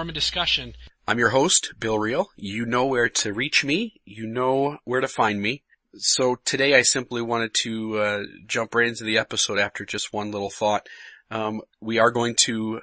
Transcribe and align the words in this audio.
Discussion. 0.00 0.74
I'm 1.06 1.18
your 1.18 1.28
host, 1.28 1.74
Bill 1.78 1.98
Reel. 1.98 2.30
You 2.34 2.64
know 2.64 2.86
where 2.86 3.10
to 3.10 3.34
reach 3.34 3.64
me. 3.66 4.00
You 4.06 4.26
know 4.26 4.78
where 4.84 5.02
to 5.02 5.06
find 5.06 5.42
me. 5.42 5.62
So 5.94 6.36
today 6.42 6.74
I 6.74 6.80
simply 6.80 7.20
wanted 7.20 7.52
to 7.62 7.98
uh, 7.98 8.22
jump 8.46 8.74
right 8.74 8.88
into 8.88 9.04
the 9.04 9.18
episode 9.18 9.58
after 9.58 9.84
just 9.84 10.12
one 10.12 10.32
little 10.32 10.48
thought. 10.48 10.88
Um, 11.30 11.60
we 11.82 11.98
are 11.98 12.10
going 12.10 12.34
to 12.44 12.80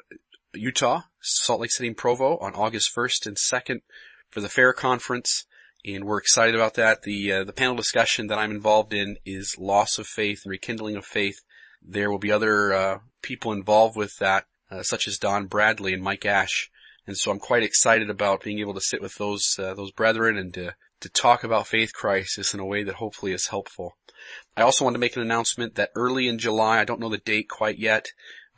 Utah, 0.53 1.01
Salt 1.19 1.59
Lake 1.59 1.71
City 1.71 1.87
and 1.87 1.97
Provo 1.97 2.37
on 2.37 2.53
August 2.53 2.95
1st 2.95 3.25
and 3.25 3.35
2nd 3.35 3.81
for 4.29 4.39
the 4.39 4.49
fair 4.49 4.71
conference. 4.71 5.47
And 5.83 6.05
we're 6.05 6.19
excited 6.19 6.53
about 6.53 6.75
that. 6.75 7.01
The, 7.01 7.31
uh, 7.33 7.43
the 7.45 7.51
panel 7.53 7.75
discussion 7.75 8.27
that 8.27 8.37
I'm 8.37 8.51
involved 8.51 8.93
in 8.93 9.17
is 9.25 9.57
loss 9.57 9.97
of 9.97 10.05
faith 10.05 10.41
and 10.45 10.51
rekindling 10.51 10.95
of 10.95 11.05
faith. 11.05 11.39
There 11.81 12.11
will 12.11 12.19
be 12.19 12.31
other, 12.31 12.73
uh, 12.73 12.99
people 13.23 13.53
involved 13.53 13.97
with 13.97 14.15
that, 14.19 14.45
uh, 14.69 14.83
such 14.83 15.07
as 15.07 15.17
Don 15.17 15.47
Bradley 15.47 15.93
and 15.93 16.03
Mike 16.03 16.23
Ash. 16.23 16.69
And 17.07 17.17
so 17.17 17.31
I'm 17.31 17.39
quite 17.39 17.63
excited 17.63 18.09
about 18.09 18.43
being 18.43 18.59
able 18.59 18.73
to 18.73 18.81
sit 18.81 19.01
with 19.01 19.15
those, 19.15 19.55
uh, 19.57 19.73
those 19.73 19.91
brethren 19.91 20.37
and 20.37 20.53
to, 20.53 20.75
to 20.99 21.09
talk 21.09 21.43
about 21.43 21.67
faith 21.67 21.93
crisis 21.93 22.53
in 22.53 22.59
a 22.59 22.65
way 22.65 22.83
that 22.83 22.95
hopefully 22.95 23.31
is 23.31 23.47
helpful. 23.47 23.97
I 24.57 24.61
also 24.61 24.83
want 24.83 24.95
to 24.95 24.99
make 24.99 25.15
an 25.15 25.21
announcement 25.21 25.75
that 25.75 25.91
early 25.95 26.27
in 26.27 26.37
July, 26.37 26.79
I 26.79 26.85
don't 26.85 26.99
know 26.99 27.09
the 27.09 27.17
date 27.17 27.47
quite 27.49 27.79
yet, 27.79 28.07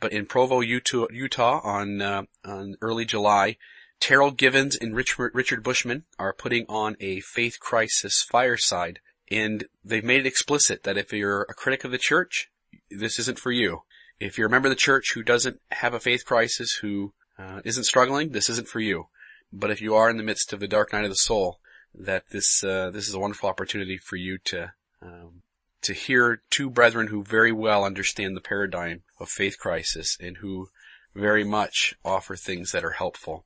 but 0.00 0.12
in 0.12 0.26
Provo, 0.26 0.60
Utah, 0.60 1.06
Utah 1.12 1.60
on, 1.62 2.02
uh, 2.02 2.22
on 2.44 2.74
early 2.80 3.04
July, 3.04 3.56
Terryl 4.00 4.36
Givens 4.36 4.76
and 4.76 4.96
Richard, 4.96 5.30
Richard 5.34 5.62
Bushman 5.62 6.04
are 6.18 6.32
putting 6.32 6.64
on 6.68 6.96
a 6.98 7.20
faith 7.20 7.60
crisis 7.60 8.26
fireside. 8.30 8.98
And 9.30 9.66
they've 9.84 10.02
made 10.02 10.20
it 10.20 10.26
explicit 10.26 10.82
that 10.82 10.98
if 10.98 11.12
you're 11.12 11.42
a 11.42 11.54
critic 11.54 11.84
of 11.84 11.92
the 11.92 11.98
church, 11.98 12.50
this 12.90 13.18
isn't 13.20 13.38
for 13.38 13.52
you. 13.52 13.82
If 14.18 14.36
you're 14.36 14.48
a 14.48 14.50
member 14.50 14.68
of 14.68 14.72
the 14.72 14.76
church 14.76 15.12
who 15.14 15.22
doesn't 15.22 15.60
have 15.70 15.94
a 15.94 16.00
faith 16.00 16.24
crisis, 16.24 16.78
who 16.82 17.12
uh, 17.40 17.60
not 17.64 17.84
struggling, 17.84 18.30
this 18.30 18.50
isn't 18.50 18.68
for 18.68 18.80
you. 18.80 19.06
But 19.52 19.70
if 19.70 19.80
you 19.80 19.94
are 19.94 20.10
in 20.10 20.16
the 20.16 20.22
midst 20.22 20.52
of 20.52 20.60
the 20.60 20.68
dark 20.68 20.92
night 20.92 21.04
of 21.04 21.10
the 21.10 21.16
soul, 21.16 21.58
that 21.94 22.24
this 22.30 22.62
uh, 22.62 22.90
this 22.90 23.08
is 23.08 23.14
a 23.14 23.18
wonderful 23.18 23.48
opportunity 23.48 23.98
for 23.98 24.16
you 24.16 24.38
to 24.44 24.72
um, 25.02 25.42
to 25.82 25.92
hear 25.92 26.42
two 26.50 26.70
brethren 26.70 27.08
who 27.08 27.24
very 27.24 27.52
well 27.52 27.84
understand 27.84 28.36
the 28.36 28.40
paradigm 28.40 29.02
of 29.18 29.28
faith 29.28 29.58
crisis 29.58 30.16
and 30.20 30.36
who 30.38 30.68
very 31.14 31.44
much 31.44 31.94
offer 32.04 32.36
things 32.36 32.70
that 32.72 32.84
are 32.84 32.92
helpful. 32.92 33.44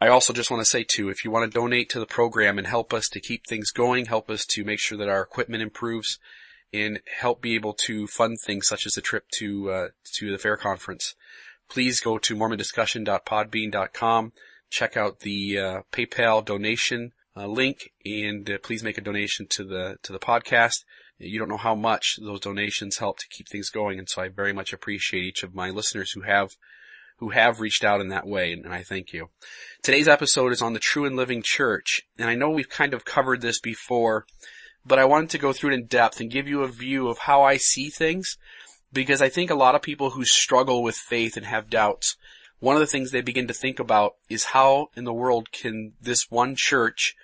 I 0.00 0.08
also 0.08 0.32
just 0.32 0.50
want 0.50 0.60
to 0.60 0.68
say 0.68 0.82
too, 0.82 1.08
if 1.08 1.24
you 1.24 1.30
want 1.30 1.50
to 1.50 1.58
donate 1.58 1.88
to 1.90 2.00
the 2.00 2.06
program 2.06 2.58
and 2.58 2.66
help 2.66 2.92
us 2.92 3.08
to 3.10 3.20
keep 3.20 3.46
things 3.46 3.70
going, 3.70 4.06
help 4.06 4.28
us 4.28 4.44
to 4.46 4.64
make 4.64 4.80
sure 4.80 4.98
that 4.98 5.08
our 5.08 5.22
equipment 5.22 5.62
improves, 5.62 6.18
and 6.72 7.00
help 7.20 7.40
be 7.40 7.54
able 7.54 7.72
to 7.74 8.06
fund 8.06 8.38
things 8.40 8.66
such 8.66 8.86
as 8.86 8.94
the 8.94 9.00
trip 9.00 9.28
to 9.38 9.70
uh, 9.70 9.88
to 10.14 10.32
the 10.32 10.38
fair 10.38 10.56
conference, 10.56 11.14
please 11.68 12.00
go 12.00 12.18
to 12.18 12.36
mormondiscussion.podbean.com, 12.36 14.32
check 14.70 14.96
out 14.96 15.20
the 15.20 15.58
uh, 15.58 15.80
PayPal 15.92 16.44
donation 16.44 17.12
uh, 17.36 17.46
link, 17.46 17.92
and 18.04 18.50
uh, 18.50 18.58
please 18.62 18.82
make 18.82 18.98
a 18.98 19.02
donation 19.02 19.46
to 19.50 19.64
the 19.64 19.96
to 20.02 20.12
the 20.12 20.18
podcast. 20.18 20.84
You 21.18 21.38
don't 21.38 21.48
know 21.48 21.56
how 21.56 21.74
much 21.74 22.16
those 22.20 22.40
donations 22.40 22.98
help 22.98 23.18
to 23.18 23.28
keep 23.30 23.48
things 23.48 23.70
going, 23.70 23.98
and 23.98 24.08
so 24.08 24.22
I 24.22 24.28
very 24.28 24.52
much 24.52 24.72
appreciate 24.72 25.24
each 25.24 25.42
of 25.42 25.54
my 25.54 25.70
listeners 25.70 26.12
who 26.12 26.22
have 26.22 26.50
who 27.18 27.30
have 27.30 27.60
reached 27.60 27.84
out 27.84 28.00
in 28.00 28.08
that 28.08 28.26
way, 28.26 28.52
and 28.52 28.72
I 28.72 28.82
thank 28.82 29.12
you. 29.12 29.28
Today's 29.82 30.08
episode 30.08 30.52
is 30.52 30.60
on 30.60 30.72
the 30.72 30.80
true 30.80 31.04
and 31.04 31.14
living 31.14 31.42
church, 31.44 32.02
and 32.18 32.28
I 32.28 32.34
know 32.34 32.50
we've 32.50 32.68
kind 32.68 32.94
of 32.94 33.04
covered 33.04 33.40
this 33.40 33.60
before, 33.60 34.26
but 34.84 34.98
I 34.98 35.04
wanted 35.04 35.30
to 35.30 35.38
go 35.38 35.52
through 35.52 35.70
it 35.70 35.74
in 35.74 35.86
depth 35.86 36.20
and 36.20 36.30
give 36.30 36.48
you 36.48 36.62
a 36.62 36.68
view 36.68 37.08
of 37.08 37.18
how 37.18 37.44
I 37.44 37.58
see 37.58 37.90
things, 37.90 38.36
because 38.92 39.22
I 39.22 39.28
think 39.28 39.50
a 39.50 39.54
lot 39.54 39.74
of 39.74 39.82
people 39.82 40.10
who 40.10 40.24
struggle 40.24 40.82
with 40.82 40.96
faith 40.96 41.36
and 41.36 41.46
have 41.46 41.70
doubts, 41.70 42.16
one 42.58 42.76
of 42.76 42.80
the 42.80 42.86
things 42.86 43.10
they 43.10 43.22
begin 43.22 43.48
to 43.48 43.54
think 43.54 43.78
about 43.78 44.14
is 44.28 44.44
how 44.44 44.88
in 44.96 45.04
the 45.04 45.12
world 45.12 45.50
can 45.50 45.92
this 46.00 46.30
one 46.30 46.54
church 46.56 47.14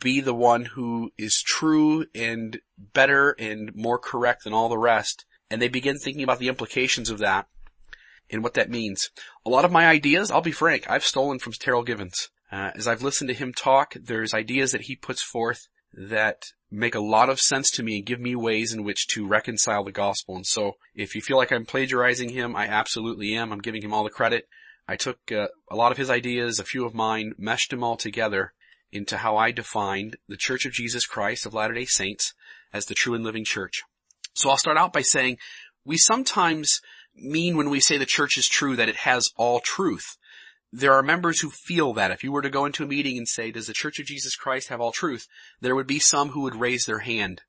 be 0.00 0.20
the 0.20 0.34
one 0.34 0.64
who 0.64 1.12
is 1.18 1.42
true 1.46 2.06
and 2.14 2.58
better 2.78 3.36
and 3.38 3.74
more 3.74 3.98
correct 3.98 4.44
than 4.44 4.54
all 4.54 4.68
the 4.68 4.78
rest, 4.78 5.26
and 5.50 5.60
they 5.60 5.68
begin 5.68 5.98
thinking 5.98 6.22
about 6.22 6.38
the 6.38 6.48
implications 6.48 7.10
of 7.10 7.18
that 7.18 7.46
and 8.30 8.42
what 8.42 8.54
that 8.54 8.70
means. 8.70 9.10
A 9.44 9.50
lot 9.50 9.64
of 9.64 9.72
my 9.72 9.86
ideas, 9.86 10.30
I'll 10.30 10.40
be 10.40 10.52
frank, 10.52 10.88
I've 10.88 11.04
stolen 11.04 11.38
from 11.38 11.52
Terryl 11.52 11.84
Givens. 11.84 12.30
Uh, 12.50 12.70
as 12.74 12.88
I've 12.88 13.02
listened 13.02 13.28
to 13.28 13.34
him 13.34 13.52
talk, 13.52 13.94
there's 13.94 14.34
ideas 14.34 14.72
that 14.72 14.82
he 14.82 14.96
puts 14.96 15.22
forth 15.22 15.68
that 15.92 16.44
make 16.70 16.94
a 16.94 17.00
lot 17.00 17.28
of 17.28 17.40
sense 17.40 17.70
to 17.72 17.82
me 17.82 17.96
and 17.96 18.06
give 18.06 18.20
me 18.20 18.36
ways 18.36 18.72
in 18.72 18.84
which 18.84 19.08
to 19.08 19.26
reconcile 19.26 19.82
the 19.82 19.92
gospel. 19.92 20.36
And 20.36 20.46
so 20.46 20.76
if 20.94 21.14
you 21.14 21.20
feel 21.20 21.36
like 21.36 21.50
I'm 21.50 21.66
plagiarizing 21.66 22.28
him, 22.28 22.54
I 22.54 22.66
absolutely 22.66 23.34
am. 23.34 23.52
I'm 23.52 23.60
giving 23.60 23.82
him 23.82 23.92
all 23.92 24.04
the 24.04 24.10
credit. 24.10 24.46
I 24.86 24.96
took 24.96 25.18
uh, 25.32 25.48
a 25.70 25.76
lot 25.76 25.92
of 25.92 25.98
his 25.98 26.10
ideas, 26.10 26.58
a 26.58 26.64
few 26.64 26.84
of 26.84 26.94
mine, 26.94 27.34
meshed 27.38 27.70
them 27.70 27.82
all 27.82 27.96
together 27.96 28.52
into 28.92 29.18
how 29.18 29.36
I 29.36 29.50
defined 29.50 30.16
the 30.28 30.36
Church 30.36 30.64
of 30.66 30.72
Jesus 30.72 31.06
Christ 31.06 31.46
of 31.46 31.54
Latter-day 31.54 31.84
Saints 31.84 32.34
as 32.72 32.86
the 32.86 32.94
true 32.94 33.14
and 33.14 33.24
living 33.24 33.44
church. 33.44 33.82
So 34.34 34.50
I'll 34.50 34.56
start 34.56 34.76
out 34.76 34.92
by 34.92 35.02
saying 35.02 35.38
we 35.84 35.96
sometimes 35.96 36.80
mean 37.14 37.56
when 37.56 37.70
we 37.70 37.80
say 37.80 37.98
the 37.98 38.06
church 38.06 38.38
is 38.38 38.48
true 38.48 38.76
that 38.76 38.88
it 38.88 38.96
has 38.96 39.28
all 39.36 39.60
truth. 39.60 40.16
There 40.72 40.92
are 40.92 41.02
members 41.02 41.40
who 41.40 41.50
feel 41.50 41.92
that 41.94 42.12
if 42.12 42.22
you 42.22 42.30
were 42.30 42.42
to 42.42 42.50
go 42.50 42.64
into 42.64 42.84
a 42.84 42.86
meeting 42.86 43.18
and 43.18 43.26
say, 43.26 43.50
does 43.50 43.66
the 43.66 43.72
Church 43.72 43.98
of 43.98 44.06
Jesus 44.06 44.36
Christ 44.36 44.68
have 44.68 44.80
all 44.80 44.92
truth? 44.92 45.26
There 45.60 45.74
would 45.74 45.86
be 45.86 45.98
some 45.98 46.30
who 46.30 46.42
would 46.42 46.54
raise 46.54 46.84
their 46.84 47.00
hand. 47.00 47.42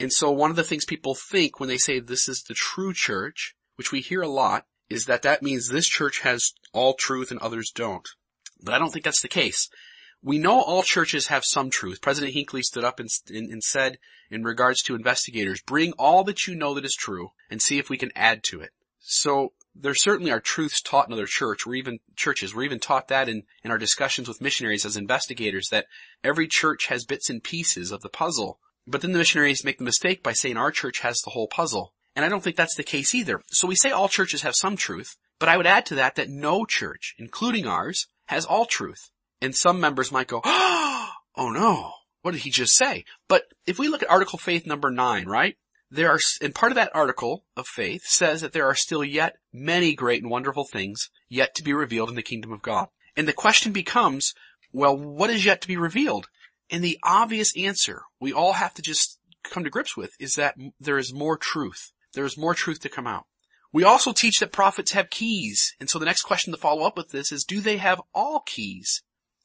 And 0.00 0.12
so 0.12 0.30
one 0.30 0.50
of 0.50 0.56
the 0.56 0.64
things 0.64 0.84
people 0.84 1.14
think 1.14 1.60
when 1.60 1.68
they 1.68 1.78
say 1.78 2.00
this 2.00 2.28
is 2.28 2.42
the 2.42 2.54
true 2.54 2.92
church, 2.92 3.54
which 3.76 3.92
we 3.92 4.00
hear 4.00 4.22
a 4.22 4.28
lot, 4.28 4.66
is 4.88 5.06
that 5.06 5.22
that 5.22 5.42
means 5.42 5.68
this 5.68 5.88
church 5.88 6.20
has 6.20 6.52
all 6.72 6.94
truth 6.94 7.30
and 7.30 7.40
others 7.40 7.70
don't. 7.74 8.08
But 8.62 8.74
I 8.74 8.78
don't 8.78 8.92
think 8.92 9.04
that's 9.04 9.22
the 9.22 9.28
case. 9.28 9.68
We 10.22 10.38
know 10.38 10.60
all 10.60 10.82
churches 10.82 11.26
have 11.26 11.44
some 11.44 11.68
truth. 11.68 12.00
President 12.00 12.32
Hinckley 12.32 12.62
stood 12.62 12.84
up 12.84 12.98
and, 12.98 13.10
and, 13.28 13.50
and, 13.50 13.62
said 13.62 13.98
in 14.30 14.42
regards 14.42 14.82
to 14.82 14.94
investigators, 14.94 15.60
bring 15.60 15.92
all 15.92 16.24
that 16.24 16.46
you 16.46 16.54
know 16.54 16.72
that 16.74 16.84
is 16.84 16.96
true 16.98 17.32
and 17.50 17.60
see 17.60 17.78
if 17.78 17.90
we 17.90 17.98
can 17.98 18.10
add 18.16 18.42
to 18.44 18.60
it. 18.60 18.70
So 19.00 19.52
there 19.74 19.94
certainly 19.94 20.30
are 20.30 20.40
truths 20.40 20.80
taught 20.80 21.08
in 21.08 21.12
other 21.12 21.26
church. 21.26 21.66
Even 21.66 21.98
churches. 22.16 22.54
We're 22.54 22.62
even 22.62 22.80
taught 22.80 23.08
that 23.08 23.28
in, 23.28 23.42
in 23.62 23.70
our 23.70 23.78
discussions 23.78 24.28
with 24.28 24.40
missionaries 24.40 24.84
as 24.84 24.96
investigators 24.96 25.68
that 25.70 25.86
every 26.22 26.46
church 26.46 26.86
has 26.86 27.04
bits 27.04 27.28
and 27.28 27.42
pieces 27.42 27.90
of 27.90 28.00
the 28.02 28.08
puzzle. 28.08 28.58
But 28.86 29.00
then 29.00 29.12
the 29.12 29.18
missionaries 29.18 29.64
make 29.64 29.78
the 29.78 29.84
mistake 29.84 30.22
by 30.22 30.32
saying 30.32 30.56
our 30.56 30.70
church 30.70 31.00
has 31.00 31.18
the 31.20 31.30
whole 31.30 31.48
puzzle. 31.48 31.92
And 32.14 32.24
I 32.24 32.28
don't 32.28 32.42
think 32.42 32.56
that's 32.56 32.76
the 32.76 32.82
case 32.82 33.14
either. 33.14 33.40
So 33.48 33.66
we 33.66 33.74
say 33.74 33.90
all 33.90 34.08
churches 34.08 34.42
have 34.42 34.54
some 34.54 34.76
truth, 34.76 35.16
but 35.40 35.48
I 35.48 35.56
would 35.56 35.66
add 35.66 35.86
to 35.86 35.96
that 35.96 36.14
that 36.14 36.28
no 36.28 36.64
church, 36.64 37.14
including 37.18 37.66
ours, 37.66 38.06
has 38.26 38.44
all 38.44 38.66
truth. 38.66 39.10
And 39.40 39.54
some 39.54 39.80
members 39.80 40.12
might 40.12 40.28
go, 40.28 40.40
oh 40.44 41.10
no, 41.36 41.92
what 42.22 42.32
did 42.32 42.42
he 42.42 42.50
just 42.50 42.76
say? 42.76 43.04
But 43.28 43.44
if 43.66 43.78
we 43.78 43.88
look 43.88 44.02
at 44.02 44.10
article 44.10 44.38
faith 44.38 44.66
number 44.66 44.90
nine, 44.90 45.26
right? 45.26 45.56
There 45.94 46.10
are, 46.10 46.18
and 46.42 46.52
part 46.52 46.72
of 46.72 46.76
that 46.76 46.90
article 46.92 47.44
of 47.56 47.68
faith 47.68 48.02
says 48.04 48.40
that 48.40 48.52
there 48.52 48.66
are 48.66 48.74
still 48.74 49.04
yet 49.04 49.36
many 49.52 49.94
great 49.94 50.22
and 50.22 50.30
wonderful 50.30 50.64
things 50.64 51.08
yet 51.28 51.54
to 51.54 51.62
be 51.62 51.72
revealed 51.72 52.08
in 52.08 52.16
the 52.16 52.22
kingdom 52.22 52.52
of 52.52 52.62
God. 52.62 52.88
And 53.16 53.28
the 53.28 53.32
question 53.32 53.70
becomes, 53.70 54.34
well, 54.72 54.96
what 54.96 55.30
is 55.30 55.44
yet 55.44 55.60
to 55.60 55.68
be 55.68 55.76
revealed? 55.76 56.26
And 56.68 56.82
the 56.82 56.98
obvious 57.04 57.56
answer 57.56 58.02
we 58.18 58.32
all 58.32 58.54
have 58.54 58.74
to 58.74 58.82
just 58.82 59.20
come 59.44 59.62
to 59.62 59.70
grips 59.70 59.96
with 59.96 60.10
is 60.18 60.34
that 60.34 60.56
there 60.80 60.98
is 60.98 61.14
more 61.14 61.36
truth. 61.36 61.92
There 62.14 62.24
is 62.24 62.36
more 62.36 62.54
truth 62.54 62.80
to 62.80 62.88
come 62.88 63.06
out. 63.06 63.26
We 63.72 63.84
also 63.84 64.12
teach 64.12 64.40
that 64.40 64.50
prophets 64.50 64.92
have 64.92 65.10
keys. 65.10 65.74
And 65.78 65.88
so 65.88 66.00
the 66.00 66.06
next 66.06 66.22
question 66.22 66.52
to 66.52 66.58
follow 66.58 66.84
up 66.84 66.96
with 66.96 67.10
this 67.10 67.30
is, 67.30 67.44
do 67.44 67.60
they 67.60 67.76
have 67.76 68.02
all 68.12 68.40
keys? 68.40 69.04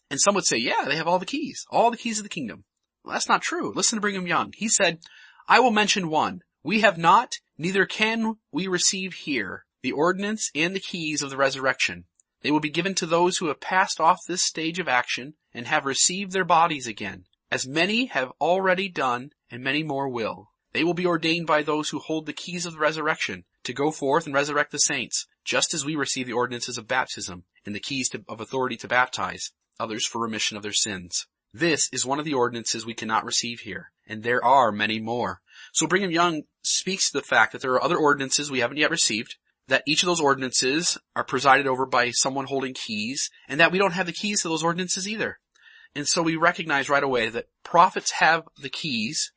And 0.09 0.19
some 0.19 0.33
would 0.33 0.47
say, 0.47 0.57
yeah, 0.57 0.85
they 0.87 0.95
have 0.95 1.07
all 1.07 1.19
the 1.19 1.27
keys, 1.27 1.63
all 1.69 1.91
the 1.91 1.97
keys 1.97 2.17
of 2.17 2.23
the 2.23 2.29
kingdom. 2.29 2.63
Well, 3.03 3.13
that's 3.13 3.29
not 3.29 3.43
true. 3.43 3.71
Listen 3.75 3.97
to 3.97 4.01
Brigham 4.01 4.25
Young. 4.25 4.51
He 4.55 4.67
said, 4.67 4.97
I 5.51 5.59
will 5.59 5.71
mention 5.71 6.09
one. 6.09 6.43
We 6.61 6.81
have 6.81 6.99
not, 6.99 7.39
neither 7.57 7.87
can 7.87 8.35
we 8.51 8.67
receive 8.67 9.15
here 9.15 9.65
the 9.81 9.91
ordinance 9.91 10.51
and 10.53 10.75
the 10.75 10.79
keys 10.79 11.23
of 11.23 11.31
the 11.31 11.37
resurrection. 11.37 12.05
They 12.41 12.51
will 12.51 12.59
be 12.59 12.69
given 12.69 12.93
to 12.95 13.07
those 13.07 13.37
who 13.37 13.47
have 13.47 13.59
passed 13.59 13.99
off 13.99 14.19
this 14.27 14.43
stage 14.43 14.77
of 14.77 14.87
action 14.87 15.33
and 15.51 15.65
have 15.65 15.87
received 15.87 16.33
their 16.33 16.45
bodies 16.45 16.85
again. 16.85 17.23
As 17.49 17.65
many 17.65 18.05
have 18.05 18.31
already 18.39 18.89
done 18.89 19.31
and 19.49 19.63
many 19.63 19.81
more 19.81 20.07
will. 20.07 20.51
They 20.73 20.83
will 20.83 20.93
be 20.93 21.07
ordained 21.07 21.47
by 21.47 21.63
those 21.63 21.89
who 21.89 21.97
hold 21.97 22.27
the 22.27 22.33
keys 22.33 22.67
of 22.67 22.73
the 22.73 22.79
resurrection 22.79 23.45
to 23.63 23.73
go 23.73 23.89
forth 23.89 24.27
and 24.27 24.35
resurrect 24.35 24.71
the 24.71 24.77
saints, 24.77 25.25
just 25.43 25.73
as 25.73 25.83
we 25.83 25.95
receive 25.95 26.27
the 26.27 26.33
ordinances 26.33 26.77
of 26.77 26.87
baptism 26.87 27.45
and 27.65 27.73
the 27.73 27.79
keys 27.79 28.07
to, 28.09 28.23
of 28.27 28.39
authority 28.39 28.77
to 28.77 28.87
baptize 28.87 29.49
others 29.79 30.05
for 30.05 30.21
remission 30.21 30.57
of 30.57 30.61
their 30.61 30.73
sins. 30.73 31.25
This 31.51 31.89
is 31.91 32.05
one 32.05 32.19
of 32.19 32.25
the 32.25 32.35
ordinances 32.35 32.85
we 32.85 32.93
cannot 32.93 33.25
receive 33.25 33.61
here, 33.61 33.91
and 34.09 34.23
there 34.23 34.43
are 34.43 34.71
many 34.71 34.99
more. 34.99 35.39
So 35.71 35.87
Brigham 35.87 36.11
Young 36.11 36.43
speaks 36.63 37.11
to 37.11 37.19
the 37.19 37.23
fact 37.23 37.53
that 37.53 37.61
there 37.61 37.73
are 37.73 37.83
other 37.83 37.97
ordinances 37.97 38.51
we 38.51 38.59
haven't 38.59 38.77
yet 38.77 38.91
received, 38.91 39.35
that 39.67 39.83
each 39.85 40.03
of 40.03 40.07
those 40.07 40.19
ordinances 40.19 40.97
are 41.15 41.23
presided 41.23 41.67
over 41.67 41.85
by 41.85 42.09
someone 42.09 42.45
holding 42.45 42.73
keys, 42.73 43.29
and 43.47 43.59
that 43.59 43.71
we 43.71 43.77
don't 43.77 43.93
have 43.93 44.07
the 44.07 44.11
keys 44.11 44.41
to 44.41 44.49
those 44.49 44.63
ordinances 44.63 45.07
either. 45.07 45.39
And 45.95 46.07
so 46.07 46.21
we 46.21 46.35
recognize 46.35 46.89
right 46.89 47.03
away 47.03 47.29
that 47.29 47.47
prophets 47.63 48.13
have 48.13 48.43
the 48.61 48.69
keys 48.69 49.31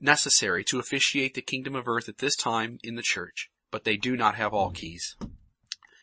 necessary 0.00 0.62
to 0.64 0.78
officiate 0.78 1.34
the 1.34 1.42
kingdom 1.42 1.74
of 1.74 1.88
earth 1.88 2.08
at 2.08 2.18
this 2.18 2.36
time 2.36 2.78
in 2.84 2.94
the 2.94 3.02
church, 3.02 3.50
but 3.70 3.84
they 3.84 3.96
do 3.96 4.16
not 4.16 4.36
have 4.36 4.54
all 4.54 4.70
keys. 4.70 5.16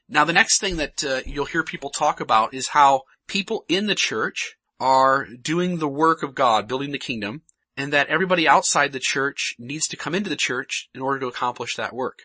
Now 0.07 0.25
the 0.25 0.33
next 0.33 0.59
thing 0.59 0.77
that 0.77 1.03
uh, 1.03 1.21
you'll 1.25 1.45
hear 1.45 1.63
people 1.63 1.89
talk 1.89 2.19
about 2.19 2.53
is 2.53 2.69
how 2.69 3.03
people 3.27 3.65
in 3.67 3.87
the 3.87 3.95
church 3.95 4.55
are 4.79 5.25
doing 5.25 5.77
the 5.77 5.87
work 5.87 6.21
of 6.21 6.35
God, 6.35 6.67
building 6.67 6.91
the 6.91 6.99
kingdom, 6.99 7.41
and 7.77 7.91
that 7.91 8.07
everybody 8.07 8.47
outside 8.47 8.91
the 8.91 8.99
church 8.99 9.55
needs 9.59 9.87
to 9.87 9.97
come 9.97 10.15
into 10.15 10.29
the 10.29 10.35
church 10.35 10.89
in 10.93 11.01
order 11.01 11.19
to 11.19 11.27
accomplish 11.27 11.75
that 11.75 11.93
work. 11.93 12.23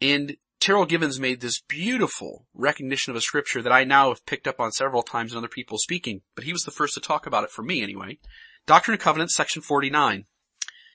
And 0.00 0.36
Terryl 0.60 0.88
Givens 0.88 1.18
made 1.18 1.40
this 1.40 1.60
beautiful 1.60 2.46
recognition 2.54 3.10
of 3.10 3.16
a 3.16 3.20
scripture 3.20 3.62
that 3.62 3.72
I 3.72 3.84
now 3.84 4.08
have 4.10 4.26
picked 4.26 4.46
up 4.46 4.60
on 4.60 4.72
several 4.72 5.02
times 5.02 5.32
in 5.32 5.38
other 5.38 5.48
people 5.48 5.78
speaking, 5.78 6.22
but 6.34 6.44
he 6.44 6.52
was 6.52 6.62
the 6.62 6.70
first 6.70 6.94
to 6.94 7.00
talk 7.00 7.26
about 7.26 7.44
it 7.44 7.50
for 7.50 7.62
me 7.62 7.82
anyway. 7.82 8.18
Doctrine 8.66 8.94
and 8.94 9.02
Covenants, 9.02 9.34
section 9.34 9.62
49. 9.62 10.26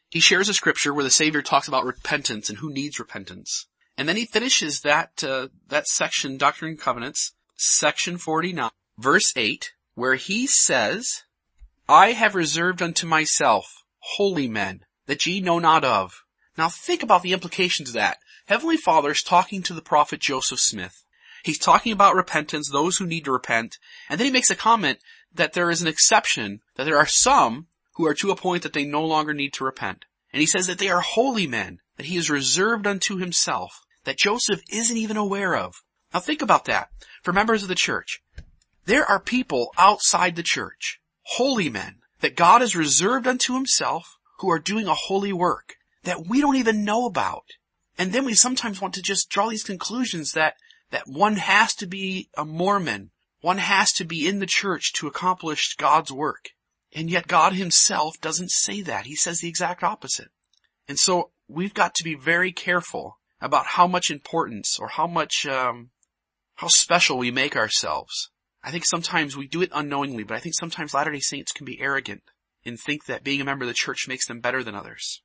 He 0.09 0.19
shares 0.19 0.49
a 0.49 0.53
scripture 0.53 0.93
where 0.93 1.03
the 1.03 1.09
Savior 1.09 1.41
talks 1.41 1.67
about 1.67 1.83
repentance 1.83 2.49
and 2.49 2.59
who 2.59 2.71
needs 2.71 2.99
repentance. 2.99 3.67
And 3.97 4.07
then 4.07 4.17
he 4.17 4.25
finishes 4.25 4.81
that, 4.81 5.23
uh, 5.23 5.47
that 5.67 5.87
section, 5.87 6.37
Doctrine 6.37 6.71
and 6.71 6.79
Covenants, 6.79 7.33
section 7.55 8.17
49, 8.17 8.69
verse 8.99 9.33
8, 9.35 9.71
where 9.95 10.15
he 10.15 10.45
says, 10.45 11.23
I 11.89 12.11
have 12.11 12.35
reserved 12.35 12.81
unto 12.81 13.07
myself 13.07 13.65
holy 14.13 14.47
men 14.47 14.85
that 15.07 15.25
ye 15.25 15.41
know 15.41 15.59
not 15.59 15.83
of. 15.83 16.23
Now 16.57 16.69
think 16.69 17.03
about 17.03 17.23
the 17.23 17.33
implications 17.33 17.89
of 17.89 17.95
that. 17.95 18.19
Heavenly 18.45 18.77
Father 18.77 19.11
is 19.11 19.23
talking 19.23 19.63
to 19.63 19.73
the 19.73 19.81
prophet 19.81 20.19
Joseph 20.19 20.59
Smith. 20.59 21.03
He's 21.43 21.59
talking 21.59 21.91
about 21.91 22.15
repentance, 22.15 22.69
those 22.69 22.97
who 22.97 23.05
need 23.05 23.25
to 23.25 23.31
repent, 23.31 23.77
and 24.09 24.19
then 24.19 24.25
he 24.25 24.31
makes 24.31 24.49
a 24.49 24.55
comment 24.55 24.99
that 25.33 25.53
there 25.53 25.69
is 25.69 25.81
an 25.81 25.87
exception, 25.87 26.61
that 26.75 26.85
there 26.85 26.97
are 26.97 27.05
some 27.05 27.67
who 27.95 28.05
are 28.05 28.13
to 28.15 28.31
a 28.31 28.35
point 28.35 28.63
that 28.63 28.73
they 28.73 28.85
no 28.85 29.05
longer 29.05 29.33
need 29.33 29.53
to 29.53 29.63
repent. 29.63 30.05
And 30.31 30.39
he 30.39 30.47
says 30.47 30.67
that 30.67 30.79
they 30.79 30.89
are 30.89 31.01
holy 31.01 31.47
men, 31.47 31.79
that 31.97 32.07
he 32.07 32.17
is 32.17 32.29
reserved 32.29 32.87
unto 32.87 33.17
himself, 33.17 33.81
that 34.03 34.17
Joseph 34.17 34.61
isn't 34.71 34.97
even 34.97 35.17
aware 35.17 35.55
of. 35.55 35.75
Now 36.13 36.19
think 36.19 36.41
about 36.41 36.65
that. 36.65 36.89
For 37.23 37.33
members 37.33 37.63
of 37.63 37.69
the 37.69 37.75
church, 37.75 38.21
there 38.85 39.05
are 39.05 39.19
people 39.19 39.71
outside 39.77 40.35
the 40.35 40.43
church, 40.43 40.99
holy 41.23 41.69
men, 41.69 41.97
that 42.21 42.35
God 42.35 42.61
has 42.61 42.75
reserved 42.75 43.27
unto 43.27 43.53
himself 43.53 44.17
who 44.39 44.49
are 44.49 44.59
doing 44.59 44.87
a 44.87 44.93
holy 44.93 45.33
work 45.33 45.75
that 46.03 46.27
we 46.27 46.41
don't 46.41 46.55
even 46.55 46.85
know 46.85 47.05
about. 47.05 47.45
And 47.97 48.11
then 48.11 48.25
we 48.25 48.33
sometimes 48.33 48.81
want 48.81 48.93
to 48.95 49.01
just 49.01 49.29
draw 49.29 49.49
these 49.49 49.63
conclusions 49.63 50.33
that, 50.33 50.55
that 50.91 51.07
one 51.07 51.37
has 51.37 51.73
to 51.75 51.87
be 51.87 52.29
a 52.37 52.45
Mormon. 52.45 53.11
One 53.41 53.57
has 53.57 53.91
to 53.93 54.05
be 54.05 54.27
in 54.27 54.39
the 54.39 54.45
church 54.45 54.93
to 54.93 55.07
accomplish 55.07 55.75
God's 55.75 56.11
work. 56.11 56.49
And 56.93 57.09
yet 57.09 57.27
God 57.27 57.53
himself 57.53 58.19
doesn't 58.21 58.51
say 58.51 58.81
that. 58.81 59.05
He 59.05 59.15
says 59.15 59.39
the 59.39 59.49
exact 59.49 59.83
opposite. 59.83 60.29
And 60.87 60.97
so 60.97 61.31
we've 61.47 61.73
got 61.73 61.93
to 61.95 62.03
be 62.03 62.15
very 62.15 62.51
careful 62.51 63.19
about 63.41 63.67
how 63.67 63.87
much 63.87 64.09
importance 64.09 64.77
or 64.79 64.87
how 64.87 65.07
much, 65.07 65.45
um, 65.45 65.91
how 66.55 66.67
special 66.67 67.17
we 67.17 67.31
make 67.31 67.55
ourselves. 67.55 68.29
I 68.65 68.71
think 68.71 68.83
sometimes 68.85 69.37
we 69.37 69.47
do 69.47 69.61
it 69.61 69.69
unknowingly, 69.73 70.23
but 70.23 70.35
I 70.35 70.39
think 70.39 70.55
sometimes 70.55 70.93
Latter-day 70.93 71.19
Saints 71.19 71.51
can 71.51 71.65
be 71.65 71.79
arrogant 71.79 72.23
and 72.65 72.79
think 72.79 73.05
that 73.05 73.23
being 73.23 73.39
a 73.39 73.45
member 73.45 73.63
of 73.63 73.67
the 73.67 73.75
church 73.75 74.07
makes 74.07 74.25
them 74.25 74.39
better 74.39 74.63
than 74.63 74.73
others. 74.73 75.21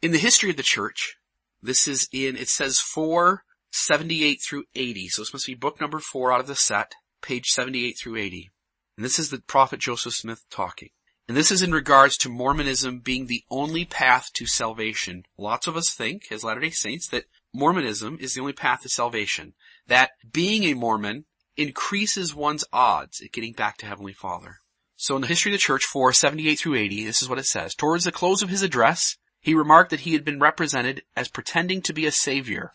In 0.00 0.12
the 0.12 0.18
history 0.18 0.50
of 0.50 0.56
the 0.56 0.62
church, 0.62 1.16
this 1.60 1.88
is 1.88 2.08
in, 2.12 2.36
it 2.36 2.48
says 2.48 2.78
478 2.78 4.40
through 4.48 4.64
80, 4.76 5.08
so 5.08 5.22
this 5.22 5.32
must 5.32 5.46
be 5.48 5.54
book 5.54 5.80
number 5.80 5.98
4 5.98 6.32
out 6.32 6.38
of 6.38 6.46
the 6.46 6.54
set, 6.54 6.92
page 7.20 7.46
78 7.48 7.96
through 8.00 8.16
80. 8.16 8.48
And 8.96 9.04
this 9.04 9.18
is 9.18 9.30
the 9.30 9.40
prophet 9.40 9.80
Joseph 9.80 10.14
Smith 10.14 10.44
talking. 10.50 10.90
And 11.26 11.36
this 11.36 11.50
is 11.50 11.62
in 11.62 11.72
regards 11.72 12.16
to 12.18 12.28
Mormonism 12.28 13.00
being 13.00 13.26
the 13.26 13.42
only 13.50 13.84
path 13.84 14.30
to 14.34 14.46
salvation. 14.46 15.24
Lots 15.36 15.66
of 15.66 15.76
us 15.76 15.90
think, 15.90 16.22
as 16.30 16.44
Latter-day 16.44 16.70
Saints, 16.70 17.08
that 17.08 17.24
Mormonism 17.52 18.18
is 18.20 18.34
the 18.34 18.40
only 18.40 18.52
path 18.52 18.82
to 18.82 18.88
salvation. 18.88 19.54
That 19.88 20.12
being 20.32 20.62
a 20.62 20.74
Mormon 20.74 21.24
increases 21.58 22.34
one's 22.34 22.64
odds 22.72 23.20
at 23.20 23.32
getting 23.32 23.52
back 23.52 23.76
to 23.78 23.86
Heavenly 23.86 24.12
Father. 24.12 24.60
So 24.96 25.16
in 25.16 25.22
the 25.22 25.28
history 25.28 25.52
of 25.52 25.54
the 25.54 25.62
church, 25.62 25.84
for 25.84 26.12
78 26.12 26.56
through 26.56 26.76
80, 26.76 27.04
this 27.04 27.22
is 27.22 27.28
what 27.28 27.38
it 27.38 27.46
says. 27.46 27.74
Towards 27.74 28.04
the 28.04 28.12
close 28.12 28.42
of 28.42 28.48
his 28.48 28.62
address, 28.62 29.16
he 29.40 29.54
remarked 29.54 29.90
that 29.90 30.00
he 30.00 30.14
had 30.14 30.24
been 30.24 30.40
represented 30.40 31.02
as 31.16 31.28
pretending 31.28 31.82
to 31.82 31.92
be 31.92 32.06
a 32.06 32.12
savior, 32.12 32.72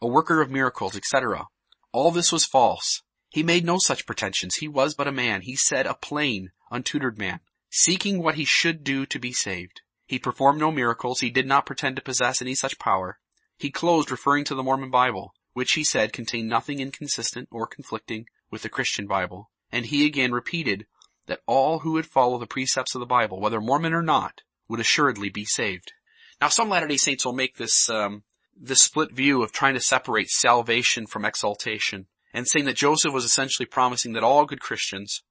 a 0.00 0.06
worker 0.06 0.40
of 0.40 0.50
miracles, 0.50 0.96
etc. 0.96 1.46
All 1.92 2.10
this 2.10 2.32
was 2.32 2.44
false. 2.44 3.02
He 3.30 3.42
made 3.42 3.64
no 3.64 3.78
such 3.78 4.06
pretensions. 4.06 4.56
He 4.56 4.68
was 4.68 4.94
but 4.94 5.08
a 5.08 5.12
man. 5.12 5.42
He 5.42 5.56
said 5.56 5.86
a 5.86 5.94
plain, 5.94 6.50
untutored 6.70 7.18
man 7.18 7.40
seeking 7.74 8.22
what 8.22 8.34
he 8.34 8.44
should 8.44 8.84
do 8.84 9.06
to 9.06 9.18
be 9.18 9.32
saved. 9.32 9.80
He 10.06 10.18
performed 10.18 10.60
no 10.60 10.70
miracles. 10.70 11.20
He 11.20 11.30
did 11.30 11.46
not 11.46 11.64
pretend 11.64 11.96
to 11.96 12.02
possess 12.02 12.42
any 12.42 12.54
such 12.54 12.78
power. 12.78 13.18
He 13.56 13.70
closed 13.70 14.10
referring 14.10 14.44
to 14.44 14.54
the 14.54 14.62
Mormon 14.62 14.90
Bible, 14.90 15.32
which 15.52 15.72
he 15.72 15.84
said 15.84 16.12
contained 16.12 16.48
nothing 16.48 16.80
inconsistent 16.80 17.48
or 17.50 17.66
conflicting 17.66 18.26
with 18.50 18.62
the 18.62 18.68
Christian 18.68 19.06
Bible. 19.06 19.50
And 19.70 19.86
he 19.86 20.06
again 20.06 20.32
repeated 20.32 20.86
that 21.26 21.40
all 21.46 21.80
who 21.80 21.92
would 21.92 22.06
follow 22.06 22.38
the 22.38 22.46
precepts 22.46 22.94
of 22.94 23.00
the 23.00 23.06
Bible, 23.06 23.40
whether 23.40 23.60
Mormon 23.60 23.92
or 23.92 24.02
not, 24.02 24.42
would 24.68 24.80
assuredly 24.80 25.28
be 25.28 25.44
saved. 25.44 25.92
Now 26.40 26.48
some 26.48 26.68
Latter-day 26.68 26.96
Saints 26.96 27.24
will 27.24 27.32
make 27.32 27.56
this, 27.56 27.88
um, 27.88 28.24
this 28.56 28.82
split 28.82 29.12
view 29.12 29.42
of 29.42 29.52
trying 29.52 29.74
to 29.74 29.80
separate 29.80 30.30
salvation 30.30 31.06
from 31.06 31.24
exaltation 31.24 32.06
and 32.34 32.48
saying 32.48 32.64
that 32.64 32.76
Joseph 32.76 33.12
was 33.12 33.24
essentially 33.24 33.66
promising 33.66 34.12
that 34.14 34.24
all 34.24 34.46
good 34.46 34.60
Christians 34.60 35.22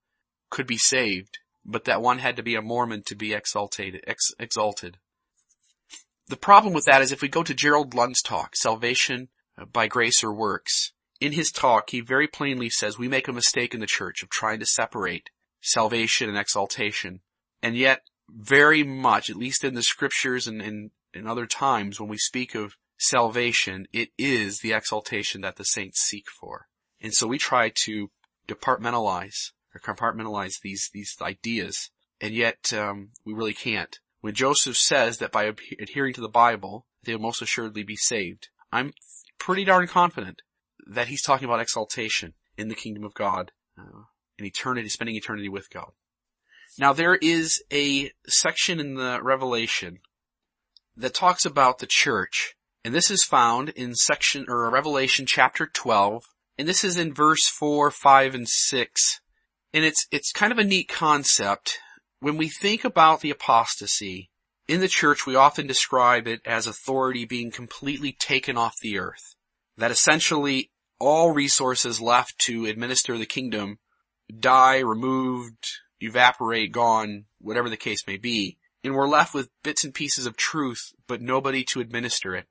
could 0.50 0.66
be 0.66 0.78
saved 0.78 1.38
but 1.64 1.84
that 1.84 2.02
one 2.02 2.18
had 2.18 2.36
to 2.36 2.42
be 2.42 2.54
a 2.54 2.62
Mormon 2.62 3.02
to 3.04 3.14
be 3.14 3.32
exalted. 3.32 4.02
Ex- 4.06 4.34
exalted. 4.38 4.98
The 6.28 6.36
problem 6.36 6.72
with 6.72 6.84
that 6.86 7.02
is 7.02 7.12
if 7.12 7.22
we 7.22 7.28
go 7.28 7.42
to 7.42 7.54
Gerald 7.54 7.94
Lund's 7.94 8.22
talk, 8.22 8.56
Salvation 8.56 9.28
by 9.72 9.86
Grace 9.86 10.22
or 10.24 10.32
Works, 10.32 10.92
in 11.20 11.32
his 11.32 11.52
talk 11.52 11.90
he 11.90 12.00
very 12.00 12.26
plainly 12.26 12.70
says 12.70 12.98
we 12.98 13.08
make 13.08 13.28
a 13.28 13.32
mistake 13.32 13.74
in 13.74 13.80
the 13.80 13.86
church 13.86 14.22
of 14.22 14.28
trying 14.28 14.58
to 14.60 14.66
separate 14.66 15.30
salvation 15.60 16.28
and 16.28 16.38
exaltation. 16.38 17.20
And 17.62 17.76
yet, 17.76 18.02
very 18.28 18.82
much, 18.82 19.30
at 19.30 19.36
least 19.36 19.62
in 19.62 19.74
the 19.74 19.82
scriptures 19.82 20.46
and 20.46 20.60
in, 20.60 20.90
in 21.14 21.26
other 21.26 21.46
times 21.46 22.00
when 22.00 22.08
we 22.08 22.18
speak 22.18 22.54
of 22.54 22.76
salvation, 22.98 23.86
it 23.92 24.10
is 24.18 24.60
the 24.60 24.72
exaltation 24.72 25.42
that 25.42 25.56
the 25.56 25.64
saints 25.64 26.00
seek 26.00 26.26
for. 26.28 26.66
And 27.00 27.12
so 27.12 27.26
we 27.26 27.38
try 27.38 27.70
to 27.84 28.10
departmentalize 28.48 29.52
or 29.74 29.80
compartmentalize 29.80 30.60
these 30.62 30.90
these 30.92 31.16
ideas, 31.20 31.90
and 32.20 32.34
yet 32.34 32.72
um, 32.72 33.10
we 33.24 33.32
really 33.32 33.54
can't. 33.54 33.98
When 34.20 34.34
Joseph 34.34 34.76
says 34.76 35.18
that 35.18 35.32
by 35.32 35.52
adhering 35.80 36.14
to 36.14 36.20
the 36.20 36.28
Bible, 36.28 36.86
they 37.02 37.14
will 37.14 37.22
most 37.22 37.42
assuredly 37.42 37.82
be 37.82 37.96
saved, 37.96 38.48
I'm 38.72 38.92
pretty 39.44 39.64
darn 39.64 39.86
confident 39.86 40.42
that 40.86 41.08
he's 41.08 41.22
talking 41.22 41.46
about 41.46 41.60
exaltation 41.60 42.34
in 42.56 42.68
the 42.68 42.74
kingdom 42.74 43.04
of 43.04 43.14
God 43.14 43.52
uh, 43.78 44.04
and 44.38 44.46
eternity, 44.46 44.88
spending 44.88 45.16
eternity 45.16 45.48
with 45.48 45.70
God. 45.70 45.92
Now 46.78 46.92
there 46.92 47.16
is 47.16 47.62
a 47.72 48.12
section 48.26 48.80
in 48.80 48.94
the 48.94 49.20
Revelation 49.22 49.98
that 50.96 51.14
talks 51.14 51.44
about 51.44 51.78
the 51.78 51.86
church, 51.88 52.54
and 52.84 52.94
this 52.94 53.10
is 53.10 53.24
found 53.24 53.70
in 53.70 53.94
section 53.94 54.46
or 54.48 54.70
Revelation 54.70 55.26
chapter 55.26 55.66
12, 55.66 56.24
and 56.58 56.68
this 56.68 56.84
is 56.84 56.96
in 56.96 57.14
verse 57.14 57.48
4, 57.48 57.90
5, 57.90 58.34
and 58.34 58.48
6 58.48 59.20
and 59.72 59.84
it's, 59.84 60.06
it's 60.10 60.32
kind 60.32 60.52
of 60.52 60.58
a 60.58 60.64
neat 60.64 60.88
concept. 60.88 61.78
When 62.20 62.36
we 62.36 62.48
think 62.48 62.84
about 62.84 63.20
the 63.20 63.30
apostasy, 63.30 64.30
in 64.72 64.80
the 64.80 64.88
church 64.88 65.26
we 65.26 65.36
often 65.36 65.66
describe 65.66 66.26
it 66.26 66.40
as 66.46 66.66
authority 66.66 67.26
being 67.26 67.50
completely 67.50 68.12
taken 68.12 68.56
off 68.56 68.80
the 68.80 68.98
earth. 68.98 69.34
That 69.76 69.90
essentially 69.90 70.70
all 70.98 71.32
resources 71.32 72.00
left 72.00 72.38
to 72.46 72.64
administer 72.64 73.18
the 73.18 73.26
kingdom 73.26 73.78
die, 74.40 74.78
removed, 74.78 75.68
evaporate, 76.00 76.72
gone, 76.72 77.26
whatever 77.38 77.68
the 77.68 77.76
case 77.76 78.06
may 78.06 78.16
be. 78.16 78.56
And 78.82 78.94
we're 78.94 79.06
left 79.06 79.34
with 79.34 79.50
bits 79.62 79.84
and 79.84 79.92
pieces 79.92 80.24
of 80.24 80.38
truth, 80.38 80.94
but 81.06 81.20
nobody 81.20 81.64
to 81.64 81.80
administer 81.80 82.34
it. 82.34 82.46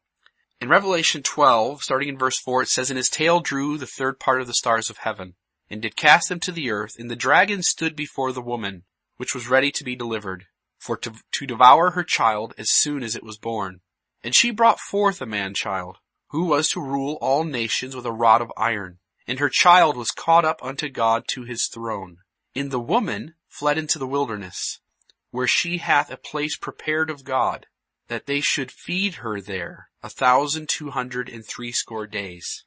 In 0.61 0.69
Revelation 0.69 1.23
12, 1.23 1.81
starting 1.81 2.07
in 2.07 2.19
verse 2.19 2.37
4, 2.37 2.61
it 2.61 2.69
says, 2.69 2.91
And 2.91 2.97
his 2.97 3.09
tail 3.09 3.39
drew 3.39 3.79
the 3.79 3.87
third 3.87 4.19
part 4.19 4.41
of 4.41 4.47
the 4.47 4.53
stars 4.53 4.91
of 4.91 4.99
heaven 4.99 5.33
and 5.71 5.81
did 5.81 5.95
cast 5.95 6.29
them 6.29 6.39
to 6.41 6.51
the 6.51 6.69
earth, 6.69 6.97
and 6.99 7.09
the 7.09 7.15
dragon 7.15 7.63
stood 7.63 7.95
before 7.95 8.31
the 8.31 8.41
woman, 8.43 8.83
which 9.17 9.33
was 9.33 9.49
ready 9.49 9.71
to 9.71 9.83
be 9.83 9.95
delivered, 9.95 10.45
for 10.81 10.97
to, 10.97 11.13
to 11.31 11.45
devour 11.45 11.91
her 11.91 12.03
child 12.03 12.55
as 12.57 12.71
soon 12.71 13.03
as 13.03 13.15
it 13.15 13.23
was 13.23 13.37
born. 13.37 13.81
And 14.23 14.35
she 14.35 14.49
brought 14.51 14.79
forth 14.79 15.21
a 15.21 15.25
man-child, 15.25 15.97
who 16.31 16.45
was 16.45 16.69
to 16.69 16.81
rule 16.81 17.17
all 17.21 17.43
nations 17.43 17.95
with 17.95 18.05
a 18.05 18.11
rod 18.11 18.41
of 18.41 18.51
iron. 18.57 18.97
And 19.27 19.37
her 19.39 19.49
child 19.49 19.95
was 19.95 20.09
caught 20.09 20.43
up 20.43 20.59
unto 20.63 20.89
God 20.89 21.23
to 21.29 21.43
his 21.43 21.67
throne. 21.67 22.17
And 22.55 22.71
the 22.71 22.79
woman 22.79 23.35
fled 23.47 23.77
into 23.77 23.99
the 23.99 24.07
wilderness, 24.07 24.81
where 25.29 25.47
she 25.47 25.77
hath 25.77 26.11
a 26.11 26.17
place 26.17 26.57
prepared 26.57 27.09
of 27.09 27.23
God, 27.23 27.67
that 28.07 28.25
they 28.25 28.41
should 28.41 28.71
feed 28.71 29.15
her 29.15 29.39
there 29.39 29.89
a 30.03 30.09
thousand 30.09 30.67
two 30.67 30.89
hundred 30.89 31.29
and 31.29 31.45
threescore 31.45 32.07
days. 32.07 32.65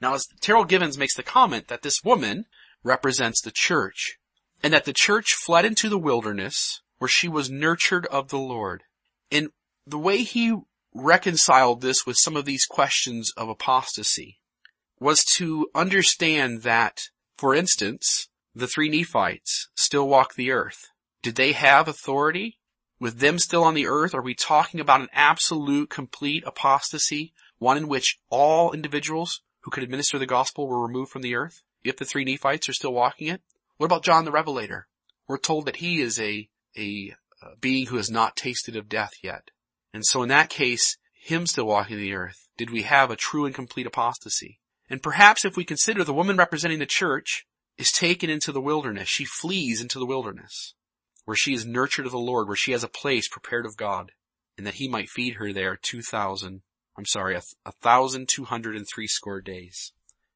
Now, 0.00 0.14
as 0.14 0.26
Terryl 0.40 0.66
Givens 0.66 0.98
makes 0.98 1.14
the 1.14 1.22
comment 1.22 1.68
that 1.68 1.82
this 1.82 2.02
woman 2.02 2.46
represents 2.82 3.40
the 3.40 3.52
church, 3.54 4.16
and 4.62 4.72
that 4.72 4.84
the 4.86 4.92
church 4.92 5.34
fled 5.34 5.64
into 5.64 5.88
the 5.88 5.98
wilderness 5.98 6.80
where 7.02 7.08
she 7.08 7.26
was 7.26 7.50
nurtured 7.50 8.06
of 8.06 8.28
the 8.28 8.38
Lord. 8.38 8.84
And 9.28 9.48
the 9.84 9.98
way 9.98 10.18
he 10.18 10.56
reconciled 10.94 11.80
this 11.80 12.06
with 12.06 12.16
some 12.16 12.36
of 12.36 12.44
these 12.44 12.64
questions 12.64 13.32
of 13.36 13.48
apostasy 13.48 14.38
was 15.00 15.24
to 15.38 15.68
understand 15.74 16.62
that, 16.62 17.00
for 17.36 17.56
instance, 17.56 18.28
the 18.54 18.68
three 18.68 18.88
Nephites 18.88 19.68
still 19.74 20.06
walk 20.06 20.34
the 20.34 20.52
earth. 20.52 20.90
Did 21.22 21.34
they 21.34 21.50
have 21.50 21.88
authority? 21.88 22.60
With 23.00 23.18
them 23.18 23.40
still 23.40 23.64
on 23.64 23.74
the 23.74 23.88
earth, 23.88 24.14
are 24.14 24.22
we 24.22 24.36
talking 24.36 24.78
about 24.78 25.00
an 25.00 25.08
absolute, 25.12 25.90
complete 25.90 26.44
apostasy? 26.46 27.32
One 27.58 27.76
in 27.76 27.88
which 27.88 28.20
all 28.30 28.70
individuals 28.70 29.40
who 29.62 29.72
could 29.72 29.82
administer 29.82 30.20
the 30.20 30.26
gospel 30.26 30.68
were 30.68 30.86
removed 30.86 31.10
from 31.10 31.22
the 31.22 31.34
earth? 31.34 31.64
If 31.82 31.96
the 31.96 32.04
three 32.04 32.24
Nephites 32.24 32.68
are 32.68 32.72
still 32.72 32.92
walking 32.92 33.26
it? 33.26 33.42
What 33.76 33.86
about 33.86 34.04
John 34.04 34.24
the 34.24 34.30
Revelator? 34.30 34.86
We're 35.26 35.38
told 35.38 35.66
that 35.66 35.76
he 35.76 36.00
is 36.00 36.20
a, 36.20 36.48
a 36.76 37.14
uh, 37.42 37.50
being 37.60 37.86
who 37.86 37.96
has 37.96 38.10
not 38.10 38.36
tasted 38.36 38.76
of 38.76 38.88
death 38.88 39.12
yet. 39.22 39.50
And 39.92 40.06
so 40.06 40.22
in 40.22 40.28
that 40.28 40.48
case, 40.48 40.96
him 41.12 41.46
still 41.46 41.66
walking 41.66 41.98
the 41.98 42.14
earth, 42.14 42.48
did 42.56 42.70
we 42.70 42.82
have 42.82 43.10
a 43.10 43.16
true 43.16 43.44
and 43.46 43.54
complete 43.54 43.86
apostasy? 43.86 44.58
And 44.90 45.02
perhaps 45.02 45.44
if 45.44 45.56
we 45.56 45.64
consider 45.64 46.04
the 46.04 46.12
woman 46.12 46.36
representing 46.36 46.78
the 46.78 46.86
church 46.86 47.46
is 47.78 47.90
taken 47.90 48.28
into 48.28 48.52
the 48.52 48.60
wilderness, 48.60 49.08
she 49.08 49.24
flees 49.24 49.80
into 49.80 49.98
the 49.98 50.06
wilderness, 50.06 50.74
where 51.24 51.36
she 51.36 51.54
is 51.54 51.64
nurtured 51.64 52.06
of 52.06 52.12
the 52.12 52.18
Lord, 52.18 52.46
where 52.46 52.56
she 52.56 52.72
has 52.72 52.84
a 52.84 52.88
place 52.88 53.28
prepared 53.28 53.64
of 53.64 53.76
God, 53.76 54.12
and 54.58 54.66
that 54.66 54.74
he 54.74 54.88
might 54.88 55.08
feed 55.08 55.34
her 55.34 55.52
there 55.52 55.78
two 55.80 56.02
thousand, 56.02 56.62
I'm 56.96 57.06
sorry, 57.06 57.34
a, 57.36 57.42
a 57.64 57.72
thousand 57.72 58.28
two 58.28 58.44
hundred 58.44 58.76
and 58.76 58.86
three 58.86 59.06
score 59.06 59.40
days. 59.40 59.92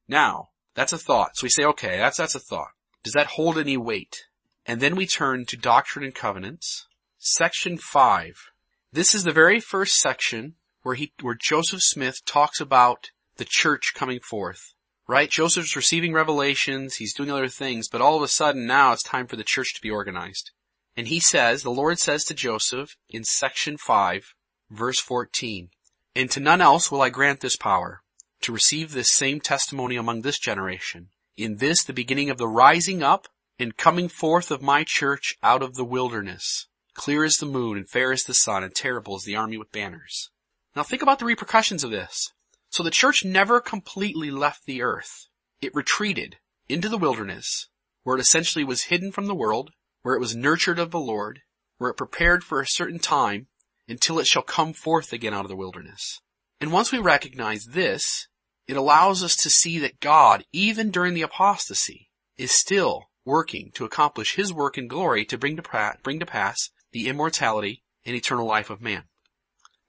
Now, 0.07 0.49
that's 0.73 0.93
a 0.93 0.97
thought. 0.97 1.31
So 1.35 1.45
we 1.45 1.49
say, 1.49 1.63
okay, 1.65 1.97
that's, 1.97 2.17
that's 2.17 2.35
a 2.35 2.39
thought. 2.39 2.71
Does 3.03 3.13
that 3.13 3.27
hold 3.27 3.57
any 3.57 3.77
weight? 3.77 4.25
And 4.67 4.81
then 4.81 4.97
we 4.97 5.07
turn 5.07 5.45
to 5.45 5.55
Doctrine 5.55 6.03
and 6.03 6.13
Covenants, 6.13 6.87
section 7.17 7.77
five. 7.77 8.51
This 8.91 9.15
is 9.15 9.23
the 9.23 9.31
very 9.31 9.61
first 9.61 9.95
section 9.95 10.55
where 10.83 10.95
he, 10.95 11.13
where 11.21 11.37
Joseph 11.39 11.81
Smith 11.81 12.25
talks 12.25 12.59
about 12.59 13.11
the 13.37 13.47
church 13.47 13.93
coming 13.95 14.19
forth. 14.19 14.73
Right? 15.07 15.29
Joseph's 15.29 15.77
receiving 15.77 16.11
revelations, 16.11 16.95
he's 16.95 17.13
doing 17.13 17.31
other 17.31 17.47
things, 17.47 17.87
but 17.87 18.01
all 18.01 18.17
of 18.17 18.23
a 18.23 18.27
sudden 18.27 18.67
now 18.67 18.91
it's 18.91 19.03
time 19.03 19.25
for 19.25 19.37
the 19.37 19.43
church 19.45 19.73
to 19.75 19.81
be 19.81 19.89
organized. 19.89 20.51
And 20.97 21.07
he 21.07 21.21
says, 21.21 21.63
the 21.63 21.71
Lord 21.71 21.97
says 21.97 22.25
to 22.25 22.33
Joseph 22.33 22.97
in 23.09 23.23
section 23.23 23.77
5, 23.77 24.33
verse 24.69 24.99
14, 24.99 25.69
And 26.13 26.29
to 26.31 26.41
none 26.41 26.59
else 26.59 26.91
will 26.91 27.01
I 27.01 27.09
grant 27.09 27.39
this 27.39 27.55
power, 27.55 28.01
to 28.41 28.51
receive 28.51 28.91
this 28.91 29.15
same 29.15 29.39
testimony 29.39 29.95
among 29.95 30.23
this 30.23 30.39
generation. 30.39 31.07
In 31.37 31.57
this 31.57 31.85
the 31.85 31.93
beginning 31.93 32.29
of 32.29 32.37
the 32.37 32.49
rising 32.49 33.01
up 33.01 33.29
and 33.59 33.77
coming 33.77 34.07
forth 34.07 34.51
of 34.51 34.61
my 34.61 34.83
church 34.83 35.35
out 35.41 35.63
of 35.63 35.75
the 35.75 35.85
wilderness, 35.85 36.67
clear 36.93 37.23
as 37.23 37.37
the 37.37 37.45
moon 37.45 37.77
and 37.77 37.89
fair 37.89 38.11
as 38.11 38.23
the 38.23 38.33
sun 38.33 38.63
and 38.63 38.73
terrible 38.73 39.15
as 39.15 39.23
the 39.23 39.35
army 39.35 39.57
with 39.57 39.71
banners. 39.71 40.29
Now 40.75 40.83
think 40.83 41.01
about 41.01 41.19
the 41.19 41.25
repercussions 41.25 41.83
of 41.83 41.91
this. 41.91 42.31
So 42.69 42.83
the 42.83 42.91
church 42.91 43.23
never 43.25 43.59
completely 43.59 44.29
left 44.29 44.65
the 44.65 44.81
earth. 44.81 45.27
It 45.61 45.73
retreated 45.73 46.37
into 46.69 46.89
the 46.89 46.97
wilderness, 46.97 47.69
where 48.03 48.17
it 48.17 48.21
essentially 48.21 48.63
was 48.63 48.83
hidden 48.83 49.11
from 49.11 49.25
the 49.25 49.35
world, 49.35 49.71
where 50.03 50.15
it 50.15 50.19
was 50.19 50.35
nurtured 50.35 50.79
of 50.79 50.91
the 50.91 50.99
Lord, 50.99 51.41
where 51.77 51.89
it 51.89 51.97
prepared 51.97 52.43
for 52.43 52.61
a 52.61 52.67
certain 52.67 52.99
time 52.99 53.47
until 53.87 54.19
it 54.19 54.27
shall 54.27 54.43
come 54.43 54.73
forth 54.73 55.13
again 55.13 55.33
out 55.33 55.45
of 55.45 55.49
the 55.49 55.55
wilderness. 55.55 56.21
And 56.59 56.71
once 56.71 56.91
we 56.91 56.99
recognize 56.99 57.65
this, 57.65 58.27
it 58.67 58.75
allows 58.75 59.23
us 59.23 59.35
to 59.37 59.49
see 59.49 59.79
that 59.79 59.99
God, 59.99 60.43
even 60.51 60.91
during 60.91 61.13
the 61.13 61.21
apostasy, 61.21 62.09
is 62.37 62.51
still 62.51 63.06
working 63.27 63.69
to 63.75 63.85
accomplish 63.85 64.35
His 64.35 64.51
work 64.51 64.77
in 64.77 64.87
glory 64.87 65.25
to 65.25 65.37
bring 65.37 65.57
to, 65.57 65.97
bring 66.01 66.19
to 66.19 66.25
pass 66.25 66.71
the 66.91 67.07
immortality 67.07 67.83
and 68.05 68.15
eternal 68.15 68.47
life 68.47 68.69
of 68.71 68.81
man. 68.81 69.03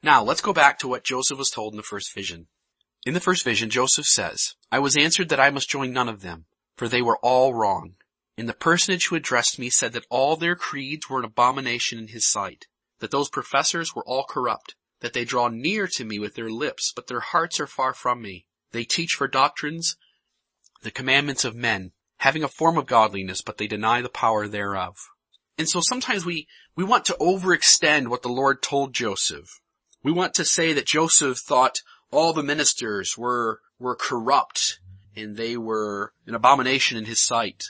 Now, 0.02 0.22
let's 0.22 0.42
go 0.42 0.52
back 0.52 0.78
to 0.80 0.88
what 0.88 1.04
Joseph 1.04 1.38
was 1.38 1.48
told 1.48 1.72
in 1.72 1.76
the 1.76 1.82
first 1.82 2.12
vision. 2.12 2.48
In 3.06 3.14
the 3.14 3.20
first 3.20 3.44
vision, 3.44 3.70
Joseph 3.70 4.06
says, 4.06 4.54
I 4.70 4.80
was 4.80 4.96
answered 4.96 5.28
that 5.30 5.40
I 5.40 5.50
must 5.50 5.70
join 5.70 5.92
none 5.92 6.08
of 6.08 6.20
them, 6.20 6.46
for 6.76 6.88
they 6.88 7.00
were 7.00 7.18
all 7.18 7.54
wrong. 7.54 7.94
And 8.36 8.48
the 8.48 8.54
personage 8.54 9.06
who 9.06 9.16
addressed 9.16 9.58
me 9.58 9.70
said 9.70 9.92
that 9.94 10.06
all 10.10 10.36
their 10.36 10.54
creeds 10.54 11.08
were 11.08 11.20
an 11.20 11.24
abomination 11.24 11.98
in 11.98 12.08
his 12.08 12.28
sight, 12.28 12.66
that 12.98 13.10
those 13.10 13.30
professors 13.30 13.94
were 13.94 14.04
all 14.04 14.24
corrupt, 14.24 14.74
that 15.00 15.12
they 15.12 15.24
draw 15.24 15.48
near 15.48 15.86
to 15.86 16.04
me 16.04 16.18
with 16.18 16.34
their 16.34 16.50
lips, 16.50 16.92
but 16.94 17.06
their 17.06 17.20
hearts 17.20 17.58
are 17.60 17.66
far 17.66 17.94
from 17.94 18.20
me. 18.20 18.46
They 18.72 18.84
teach 18.84 19.12
for 19.12 19.26
doctrines 19.26 19.96
the 20.82 20.90
commandments 20.90 21.44
of 21.44 21.56
men, 21.56 21.92
having 22.18 22.44
a 22.44 22.48
form 22.48 22.76
of 22.76 22.86
godliness, 22.86 23.42
but 23.42 23.58
they 23.58 23.66
deny 23.66 24.02
the 24.02 24.08
power 24.08 24.46
thereof. 24.46 24.96
And 25.56 25.68
so 25.68 25.80
sometimes 25.80 26.24
we, 26.24 26.46
we 26.76 26.84
want 26.84 27.04
to 27.06 27.16
overextend 27.20 28.08
what 28.08 28.22
the 28.22 28.28
Lord 28.28 28.62
told 28.62 28.94
Joseph. 28.94 29.60
We 30.02 30.12
want 30.12 30.34
to 30.34 30.44
say 30.44 30.72
that 30.72 30.86
Joseph 30.86 31.38
thought 31.38 31.80
all 32.10 32.32
the 32.32 32.42
ministers 32.42 33.18
were, 33.18 33.60
were 33.78 33.96
corrupt 33.96 34.78
and 35.16 35.36
they 35.36 35.56
were 35.56 36.12
an 36.26 36.34
abomination 36.34 36.96
in 36.96 37.04
his 37.06 37.20
sight. 37.20 37.64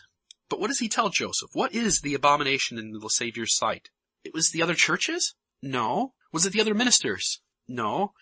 But 0.48 0.60
what 0.60 0.68
does 0.68 0.78
he 0.78 0.88
tell 0.88 1.08
Joseph? 1.08 1.50
What 1.52 1.74
is 1.74 2.00
the 2.00 2.14
abomination 2.14 2.78
in 2.78 2.92
the 2.92 3.08
Savior's 3.08 3.56
sight? 3.56 3.90
It 4.24 4.34
was 4.34 4.50
the 4.50 4.62
other 4.62 4.74
churches? 4.74 5.34
No. 5.62 6.12
Was 6.32 6.44
it 6.46 6.52
the 6.52 6.60
other 6.60 6.74
ministers? 6.74 7.40
No. 7.66 8.12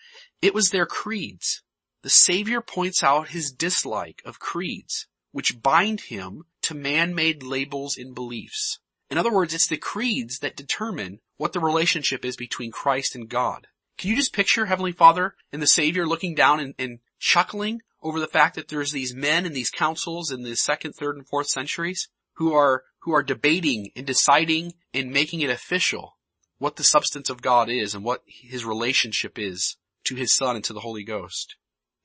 It 0.41 0.53
was 0.53 0.69
their 0.69 0.85
creeds. 0.85 1.63
The 2.03 2.09
Savior 2.09 2.61
points 2.61 3.03
out 3.03 3.29
his 3.29 3.51
dislike 3.51 4.21
of 4.25 4.39
creeds, 4.39 5.07
which 5.37 5.61
bind 5.61 6.01
him 6.09 6.41
to 6.63 6.73
man-made 6.73 7.43
labels 7.43 7.95
and 7.95 8.15
beliefs. 8.15 8.79
In 9.11 9.19
other 9.19 9.31
words, 9.31 9.53
it's 9.53 9.67
the 9.67 9.77
creeds 9.77 10.39
that 10.39 10.55
determine 10.55 11.19
what 11.35 11.53
the 11.53 11.59
relationship 11.59 12.25
is 12.25 12.35
between 12.35 12.71
Christ 12.71 13.13
and 13.13 13.29
God. 13.29 13.67
Can 13.99 14.09
you 14.09 14.15
just 14.15 14.33
picture 14.33 14.65
Heavenly 14.65 14.93
Father 14.93 15.35
and 15.53 15.61
the 15.61 15.67
Savior 15.67 16.07
looking 16.07 16.33
down 16.33 16.59
and, 16.59 16.73
and 16.79 17.01
chuckling 17.19 17.81
over 18.01 18.19
the 18.19 18.25
fact 18.25 18.55
that 18.55 18.69
there's 18.69 18.91
these 18.91 19.13
men 19.13 19.45
and 19.45 19.55
these 19.55 19.69
councils 19.69 20.31
in 20.31 20.41
the 20.41 20.55
second, 20.55 20.93
third, 20.93 21.17
and 21.17 21.27
fourth 21.27 21.49
centuries 21.49 22.09
who 22.37 22.55
are, 22.55 22.81
who 23.01 23.13
are 23.13 23.21
debating 23.21 23.91
and 23.95 24.07
deciding 24.07 24.73
and 24.91 25.11
making 25.11 25.41
it 25.41 25.51
official 25.51 26.17
what 26.57 26.77
the 26.77 26.83
substance 26.83 27.29
of 27.29 27.43
God 27.43 27.69
is 27.69 27.93
and 27.93 28.03
what 28.03 28.23
His 28.25 28.65
relationship 28.65 29.37
is 29.37 29.77
to 30.05 30.15
His 30.15 30.35
Son 30.35 30.55
and 30.55 30.65
to 30.65 30.73
the 30.73 30.79
Holy 30.79 31.03
Ghost. 31.03 31.57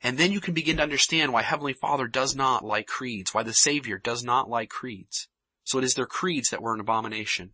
And 0.02 0.18
then 0.18 0.32
you 0.32 0.40
can 0.40 0.54
begin 0.54 0.78
to 0.78 0.82
understand 0.82 1.32
why 1.32 1.42
Heavenly 1.42 1.74
Father 1.74 2.06
does 2.06 2.34
not 2.34 2.64
like 2.64 2.86
creeds, 2.86 3.32
why 3.32 3.42
the 3.42 3.52
Savior 3.54 3.98
does 3.98 4.24
not 4.24 4.50
like 4.50 4.68
creeds. 4.68 5.28
So 5.64 5.78
it 5.78 5.84
is 5.84 5.94
their 5.94 6.06
creeds 6.06 6.50
that 6.50 6.62
were 6.62 6.74
an 6.74 6.80
abomination. 6.80 7.52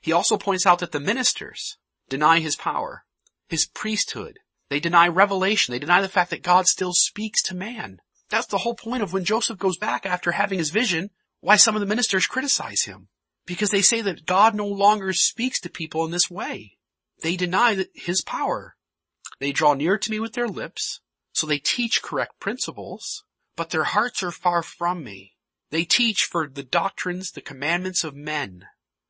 He 0.00 0.12
also 0.12 0.36
points 0.36 0.64
out 0.64 0.78
that 0.78 0.92
the 0.92 1.00
ministers 1.00 1.76
deny 2.08 2.38
His 2.38 2.54
power 2.54 3.04
his 3.48 3.66
priesthood. 3.66 4.38
They 4.68 4.80
deny 4.80 5.08
revelation. 5.08 5.72
They 5.72 5.78
deny 5.78 6.02
the 6.02 6.08
fact 6.08 6.30
that 6.30 6.42
God 6.42 6.66
still 6.66 6.92
speaks 6.92 7.42
to 7.44 7.56
man. 7.56 8.00
That's 8.28 8.46
the 8.46 8.58
whole 8.58 8.74
point 8.74 9.02
of 9.02 9.12
when 9.12 9.24
Joseph 9.24 9.58
goes 9.58 9.78
back 9.78 10.04
after 10.04 10.32
having 10.32 10.58
his 10.58 10.70
vision, 10.70 11.10
why 11.40 11.56
some 11.56 11.74
of 11.74 11.80
the 11.80 11.86
ministers 11.86 12.26
criticize 12.26 12.82
him. 12.82 13.08
Because 13.46 13.70
they 13.70 13.80
say 13.80 14.02
that 14.02 14.26
God 14.26 14.54
no 14.54 14.66
longer 14.66 15.14
speaks 15.14 15.58
to 15.60 15.70
people 15.70 16.04
in 16.04 16.10
this 16.10 16.30
way. 16.30 16.76
They 17.22 17.36
deny 17.36 17.86
his 17.94 18.22
power. 18.22 18.76
They 19.40 19.52
draw 19.52 19.72
near 19.72 19.96
to 19.96 20.10
me 20.10 20.20
with 20.20 20.34
their 20.34 20.48
lips, 20.48 21.00
so 21.38 21.46
they 21.46 21.58
teach 21.58 22.02
correct 22.02 22.40
principles, 22.40 23.22
but 23.54 23.70
their 23.70 23.84
hearts 23.84 24.24
are 24.24 24.32
far 24.32 24.60
from 24.60 25.04
me. 25.04 25.36
They 25.70 25.84
teach 25.84 26.24
for 26.24 26.48
the 26.48 26.64
doctrines, 26.64 27.30
the 27.30 27.40
commandments 27.40 28.02
of 28.02 28.16
men. 28.16 28.64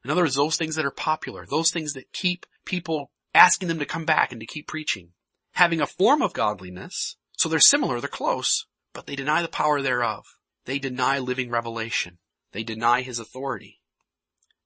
In 0.04 0.10
other 0.10 0.20
words, 0.20 0.34
those 0.34 0.58
things 0.58 0.74
that 0.74 0.84
are 0.84 0.90
popular, 0.90 1.46
those 1.46 1.70
things 1.70 1.94
that 1.94 2.12
keep 2.12 2.44
people 2.66 3.10
asking 3.34 3.68
them 3.68 3.78
to 3.78 3.86
come 3.86 4.04
back 4.04 4.30
and 4.30 4.42
to 4.42 4.46
keep 4.46 4.68
preaching. 4.68 5.12
Having 5.52 5.80
a 5.80 5.86
form 5.86 6.20
of 6.20 6.34
godliness, 6.34 7.16
so 7.38 7.48
they're 7.48 7.60
similar, 7.60 7.98
they're 7.98 8.10
close, 8.10 8.66
but 8.92 9.06
they 9.06 9.16
deny 9.16 9.40
the 9.40 9.48
power 9.48 9.80
thereof. 9.80 10.26
They 10.66 10.78
deny 10.78 11.18
living 11.18 11.48
revelation. 11.48 12.18
They 12.52 12.62
deny 12.62 13.00
his 13.00 13.18
authority. 13.18 13.80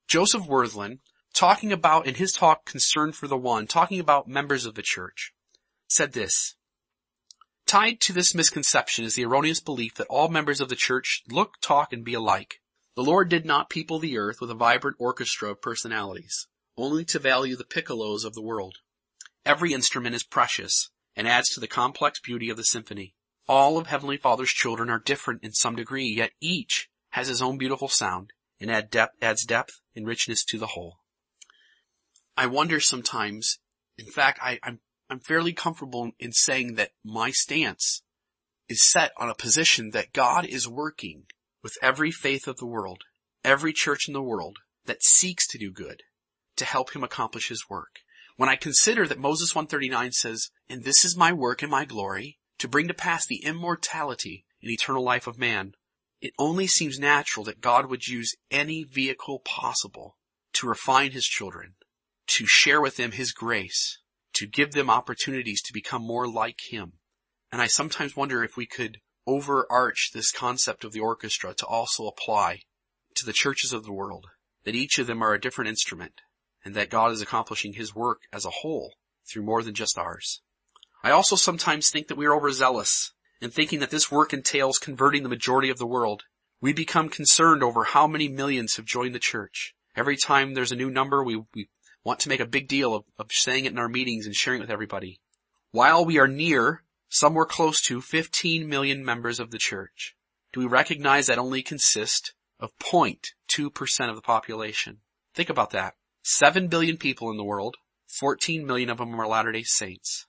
Joseph 0.08 0.48
Wirthlin, 0.48 0.98
talking 1.32 1.70
about, 1.70 2.08
in 2.08 2.16
his 2.16 2.32
talk, 2.32 2.64
Concern 2.64 3.12
for 3.12 3.28
the 3.28 3.36
One, 3.36 3.68
talking 3.68 4.00
about 4.00 4.26
members 4.26 4.66
of 4.66 4.74
the 4.74 4.82
church, 4.82 5.32
said 5.86 6.12
this, 6.12 6.56
Tied 7.72 8.02
to 8.02 8.12
this 8.12 8.34
misconception 8.34 9.06
is 9.06 9.14
the 9.14 9.24
erroneous 9.24 9.58
belief 9.58 9.94
that 9.94 10.06
all 10.08 10.28
members 10.28 10.60
of 10.60 10.68
the 10.68 10.76
church 10.76 11.22
look, 11.30 11.58
talk, 11.62 11.90
and 11.90 12.04
be 12.04 12.12
alike. 12.12 12.60
The 12.96 13.02
Lord 13.02 13.30
did 13.30 13.46
not 13.46 13.70
people 13.70 13.98
the 13.98 14.18
earth 14.18 14.42
with 14.42 14.50
a 14.50 14.54
vibrant 14.54 14.98
orchestra 15.00 15.52
of 15.52 15.62
personalities 15.62 16.48
only 16.76 17.06
to 17.06 17.18
value 17.18 17.56
the 17.56 17.64
piccolos 17.64 18.26
of 18.26 18.34
the 18.34 18.42
world. 18.42 18.76
Every 19.46 19.72
instrument 19.72 20.14
is 20.14 20.22
precious 20.22 20.90
and 21.16 21.26
adds 21.26 21.48
to 21.54 21.60
the 21.60 21.66
complex 21.66 22.20
beauty 22.20 22.50
of 22.50 22.58
the 22.58 22.64
symphony. 22.64 23.14
All 23.48 23.78
of 23.78 23.86
Heavenly 23.86 24.18
Father's 24.18 24.50
children 24.50 24.90
are 24.90 24.98
different 24.98 25.42
in 25.42 25.54
some 25.54 25.74
degree, 25.74 26.08
yet 26.08 26.32
each 26.42 26.90
has 27.12 27.28
his 27.28 27.40
own 27.40 27.56
beautiful 27.56 27.88
sound 27.88 28.34
and 28.60 28.70
add 28.70 28.90
depth, 28.90 29.16
adds 29.22 29.46
depth 29.46 29.80
and 29.96 30.06
richness 30.06 30.44
to 30.44 30.58
the 30.58 30.66
whole. 30.76 30.98
I 32.36 32.48
wonder 32.48 32.80
sometimes, 32.80 33.60
in 33.96 34.10
fact, 34.10 34.40
I, 34.42 34.58
I'm, 34.62 34.80
I'm 35.12 35.20
fairly 35.20 35.52
comfortable 35.52 36.12
in 36.18 36.32
saying 36.32 36.76
that 36.76 36.92
my 37.04 37.32
stance 37.32 38.02
is 38.66 38.90
set 38.90 39.12
on 39.18 39.28
a 39.28 39.34
position 39.34 39.90
that 39.90 40.14
God 40.14 40.46
is 40.46 40.66
working 40.66 41.24
with 41.62 41.76
every 41.82 42.10
faith 42.10 42.48
of 42.48 42.56
the 42.56 42.66
world, 42.66 43.02
every 43.44 43.74
church 43.74 44.08
in 44.08 44.14
the 44.14 44.22
world 44.22 44.56
that 44.86 45.02
seeks 45.02 45.46
to 45.48 45.58
do 45.58 45.70
good, 45.70 46.02
to 46.56 46.64
help 46.64 46.96
him 46.96 47.04
accomplish 47.04 47.50
his 47.50 47.68
work. 47.68 47.96
When 48.38 48.48
I 48.48 48.56
consider 48.56 49.06
that 49.06 49.18
Moses 49.18 49.54
139 49.54 50.12
says, 50.12 50.48
and 50.66 50.82
this 50.82 51.04
is 51.04 51.14
my 51.14 51.30
work 51.30 51.60
and 51.60 51.70
my 51.70 51.84
glory, 51.84 52.38
to 52.56 52.66
bring 52.66 52.88
to 52.88 52.94
pass 52.94 53.26
the 53.26 53.44
immortality 53.44 54.46
and 54.62 54.70
eternal 54.70 55.04
life 55.04 55.26
of 55.26 55.38
man, 55.38 55.74
it 56.22 56.32
only 56.38 56.66
seems 56.66 56.98
natural 56.98 57.44
that 57.44 57.60
God 57.60 57.84
would 57.90 58.08
use 58.08 58.34
any 58.50 58.82
vehicle 58.82 59.40
possible 59.40 60.16
to 60.54 60.68
refine 60.68 61.10
his 61.10 61.26
children, 61.26 61.74
to 62.28 62.46
share 62.46 62.80
with 62.80 62.96
them 62.96 63.12
his 63.12 63.32
grace, 63.32 63.98
to 64.34 64.46
give 64.46 64.72
them 64.72 64.90
opportunities 64.90 65.62
to 65.62 65.72
become 65.72 66.02
more 66.02 66.28
like 66.28 66.58
him. 66.70 66.94
And 67.50 67.60
I 67.60 67.66
sometimes 67.66 68.16
wonder 68.16 68.42
if 68.42 68.56
we 68.56 68.66
could 68.66 68.98
overarch 69.26 70.10
this 70.12 70.32
concept 70.32 70.84
of 70.84 70.92
the 70.92 71.00
orchestra 71.00 71.54
to 71.54 71.66
also 71.66 72.06
apply 72.06 72.60
to 73.14 73.26
the 73.26 73.32
churches 73.32 73.72
of 73.72 73.84
the 73.84 73.92
world, 73.92 74.26
that 74.64 74.74
each 74.74 74.98
of 74.98 75.06
them 75.06 75.22
are 75.22 75.34
a 75.34 75.40
different 75.40 75.68
instrument, 75.68 76.14
and 76.64 76.74
that 76.74 76.90
God 76.90 77.12
is 77.12 77.20
accomplishing 77.20 77.74
his 77.74 77.94
work 77.94 78.22
as 78.32 78.44
a 78.44 78.50
whole 78.50 78.94
through 79.30 79.42
more 79.42 79.62
than 79.62 79.74
just 79.74 79.98
ours. 79.98 80.40
I 81.04 81.10
also 81.10 81.36
sometimes 81.36 81.90
think 81.90 82.08
that 82.08 82.16
we 82.16 82.26
are 82.26 82.34
overzealous 82.34 83.12
in 83.40 83.50
thinking 83.50 83.80
that 83.80 83.90
this 83.90 84.10
work 84.10 84.32
entails 84.32 84.78
converting 84.78 85.22
the 85.22 85.28
majority 85.28 85.68
of 85.68 85.78
the 85.78 85.86
world. 85.86 86.22
We 86.60 86.72
become 86.72 87.08
concerned 87.08 87.62
over 87.62 87.84
how 87.84 88.06
many 88.06 88.28
millions 88.28 88.76
have 88.76 88.86
joined 88.86 89.14
the 89.14 89.18
church. 89.18 89.74
Every 89.96 90.16
time 90.16 90.54
there's 90.54 90.72
a 90.72 90.76
new 90.76 90.90
number, 90.90 91.24
we, 91.24 91.42
we 91.54 91.68
want 92.04 92.20
to 92.20 92.28
make 92.28 92.40
a 92.40 92.46
big 92.46 92.68
deal 92.68 92.94
of, 92.94 93.04
of 93.18 93.30
saying 93.30 93.64
it 93.64 93.72
in 93.72 93.78
our 93.78 93.88
meetings 93.88 94.26
and 94.26 94.34
sharing 94.34 94.60
it 94.60 94.64
with 94.64 94.70
everybody. 94.70 95.20
While 95.70 96.04
we 96.04 96.18
are 96.18 96.28
near, 96.28 96.82
somewhere 97.08 97.44
close 97.44 97.80
to 97.82 98.00
15 98.00 98.68
million 98.68 99.04
members 99.04 99.38
of 99.40 99.50
the 99.50 99.58
church, 99.58 100.14
do 100.52 100.60
we 100.60 100.66
recognize 100.66 101.26
that 101.26 101.38
only 101.38 101.62
consist 101.62 102.34
of 102.60 102.76
0.2% 102.78 104.08
of 104.08 104.16
the 104.16 104.22
population? 104.22 104.98
Think 105.34 105.48
about 105.48 105.70
that. 105.70 105.94
7 106.24 106.68
billion 106.68 106.96
people 106.96 107.30
in 107.30 107.36
the 107.36 107.44
world, 107.44 107.76
14 108.06 108.66
million 108.66 108.90
of 108.90 108.98
them 108.98 109.18
are 109.18 109.26
Latter-day 109.26 109.62
Saints. 109.62 110.26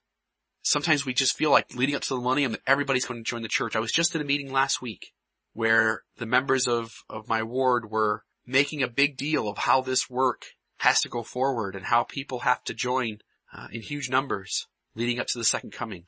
Sometimes 0.61 1.05
we 1.05 1.13
just 1.13 1.35
feel 1.35 1.51
like 1.51 1.75
leading 1.75 1.95
up 1.95 2.03
to 2.03 2.15
the 2.15 2.21
millennium 2.21 2.53
that 2.53 2.61
everybody's 2.65 3.05
going 3.05 3.21
to 3.21 3.29
join 3.29 3.41
the 3.41 3.49
church. 3.49 3.75
I 3.75 3.79
was 3.79 3.91
just 3.91 4.15
in 4.15 4.21
a 4.21 4.25
meeting 4.25 4.51
last 4.51 4.81
week 4.81 5.11
where 5.51 6.03
the 6.17 6.25
members 6.25 6.67
of, 6.67 6.91
of 7.09 7.27
my 7.27 7.43
ward 7.43 7.91
were 7.91 8.23
making 8.45 8.81
a 8.81 8.87
big 8.87 9.17
deal 9.17 9.47
of 9.49 9.57
how 9.57 9.81
this 9.81 10.09
work 10.09 10.45
has 10.77 10.99
to 11.01 11.09
go 11.09 11.23
forward 11.23 11.75
and 11.75 11.85
how 11.85 12.03
people 12.03 12.39
have 12.39 12.63
to 12.65 12.73
join 12.73 13.19
uh, 13.55 13.67
in 13.71 13.81
huge 13.81 14.09
numbers 14.09 14.67
leading 14.95 15.19
up 15.19 15.27
to 15.27 15.37
the 15.37 15.45
second 15.45 15.71
coming. 15.71 16.05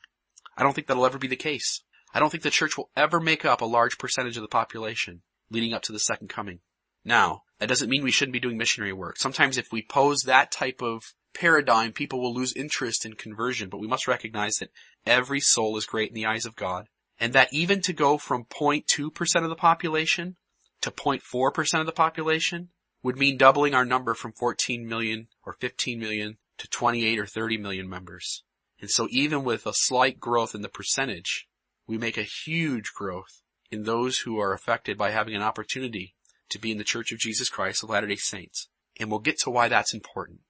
I 0.56 0.62
don't 0.62 0.74
think 0.74 0.86
that'll 0.86 1.06
ever 1.06 1.18
be 1.18 1.28
the 1.28 1.36
case. 1.36 1.82
I 2.14 2.18
don't 2.18 2.30
think 2.30 2.42
the 2.42 2.50
church 2.50 2.76
will 2.76 2.90
ever 2.96 3.20
make 3.20 3.44
up 3.44 3.60
a 3.60 3.66
large 3.66 3.98
percentage 3.98 4.36
of 4.36 4.42
the 4.42 4.48
population 4.48 5.22
leading 5.50 5.74
up 5.74 5.82
to 5.82 5.92
the 5.92 5.98
second 5.98 6.28
coming. 6.28 6.60
Now, 7.04 7.42
that 7.58 7.68
doesn't 7.68 7.88
mean 7.88 8.02
we 8.02 8.10
shouldn't 8.10 8.32
be 8.32 8.40
doing 8.40 8.58
missionary 8.58 8.92
work. 8.92 9.16
Sometimes 9.18 9.56
if 9.56 9.70
we 9.70 9.82
pose 9.82 10.22
that 10.22 10.50
type 10.50 10.82
of 10.82 11.02
paradigm, 11.34 11.92
people 11.92 12.20
will 12.20 12.34
lose 12.34 12.52
interest 12.54 13.04
in 13.04 13.14
conversion, 13.14 13.68
but 13.68 13.78
we 13.78 13.86
must 13.86 14.08
recognize 14.08 14.56
that 14.56 14.70
every 15.06 15.40
soul 15.40 15.76
is 15.76 15.86
great 15.86 16.08
in 16.08 16.14
the 16.14 16.26
eyes 16.26 16.46
of 16.46 16.56
God. 16.56 16.88
And 17.18 17.32
that 17.32 17.52
even 17.52 17.80
to 17.82 17.92
go 17.92 18.18
from 18.18 18.44
0.2% 18.44 19.42
of 19.42 19.48
the 19.48 19.56
population 19.56 20.36
to 20.82 20.90
0.4% 20.90 21.80
of 21.80 21.86
the 21.86 21.92
population 21.92 22.70
would 23.06 23.16
mean 23.16 23.36
doubling 23.36 23.72
our 23.72 23.84
number 23.84 24.14
from 24.14 24.32
14 24.32 24.84
million 24.84 25.28
or 25.44 25.52
15 25.52 25.96
million 25.96 26.38
to 26.58 26.66
28 26.66 27.20
or 27.20 27.24
30 27.24 27.56
million 27.56 27.88
members. 27.88 28.42
And 28.80 28.90
so 28.90 29.06
even 29.12 29.44
with 29.44 29.64
a 29.64 29.72
slight 29.72 30.18
growth 30.18 30.56
in 30.56 30.62
the 30.62 30.68
percentage, 30.68 31.46
we 31.86 31.98
make 31.98 32.18
a 32.18 32.24
huge 32.24 32.90
growth 32.96 33.42
in 33.70 33.84
those 33.84 34.18
who 34.18 34.40
are 34.40 34.52
affected 34.52 34.98
by 34.98 35.12
having 35.12 35.36
an 35.36 35.42
opportunity 35.42 36.16
to 36.48 36.58
be 36.58 36.72
in 36.72 36.78
the 36.78 36.82
Church 36.82 37.12
of 37.12 37.20
Jesus 37.20 37.48
Christ 37.48 37.84
of 37.84 37.90
Latter-day 37.90 38.16
Saints. 38.16 38.66
And 38.98 39.08
we'll 39.08 39.20
get 39.20 39.38
to 39.42 39.50
why 39.50 39.68
that's 39.68 39.94
important. 39.94 40.40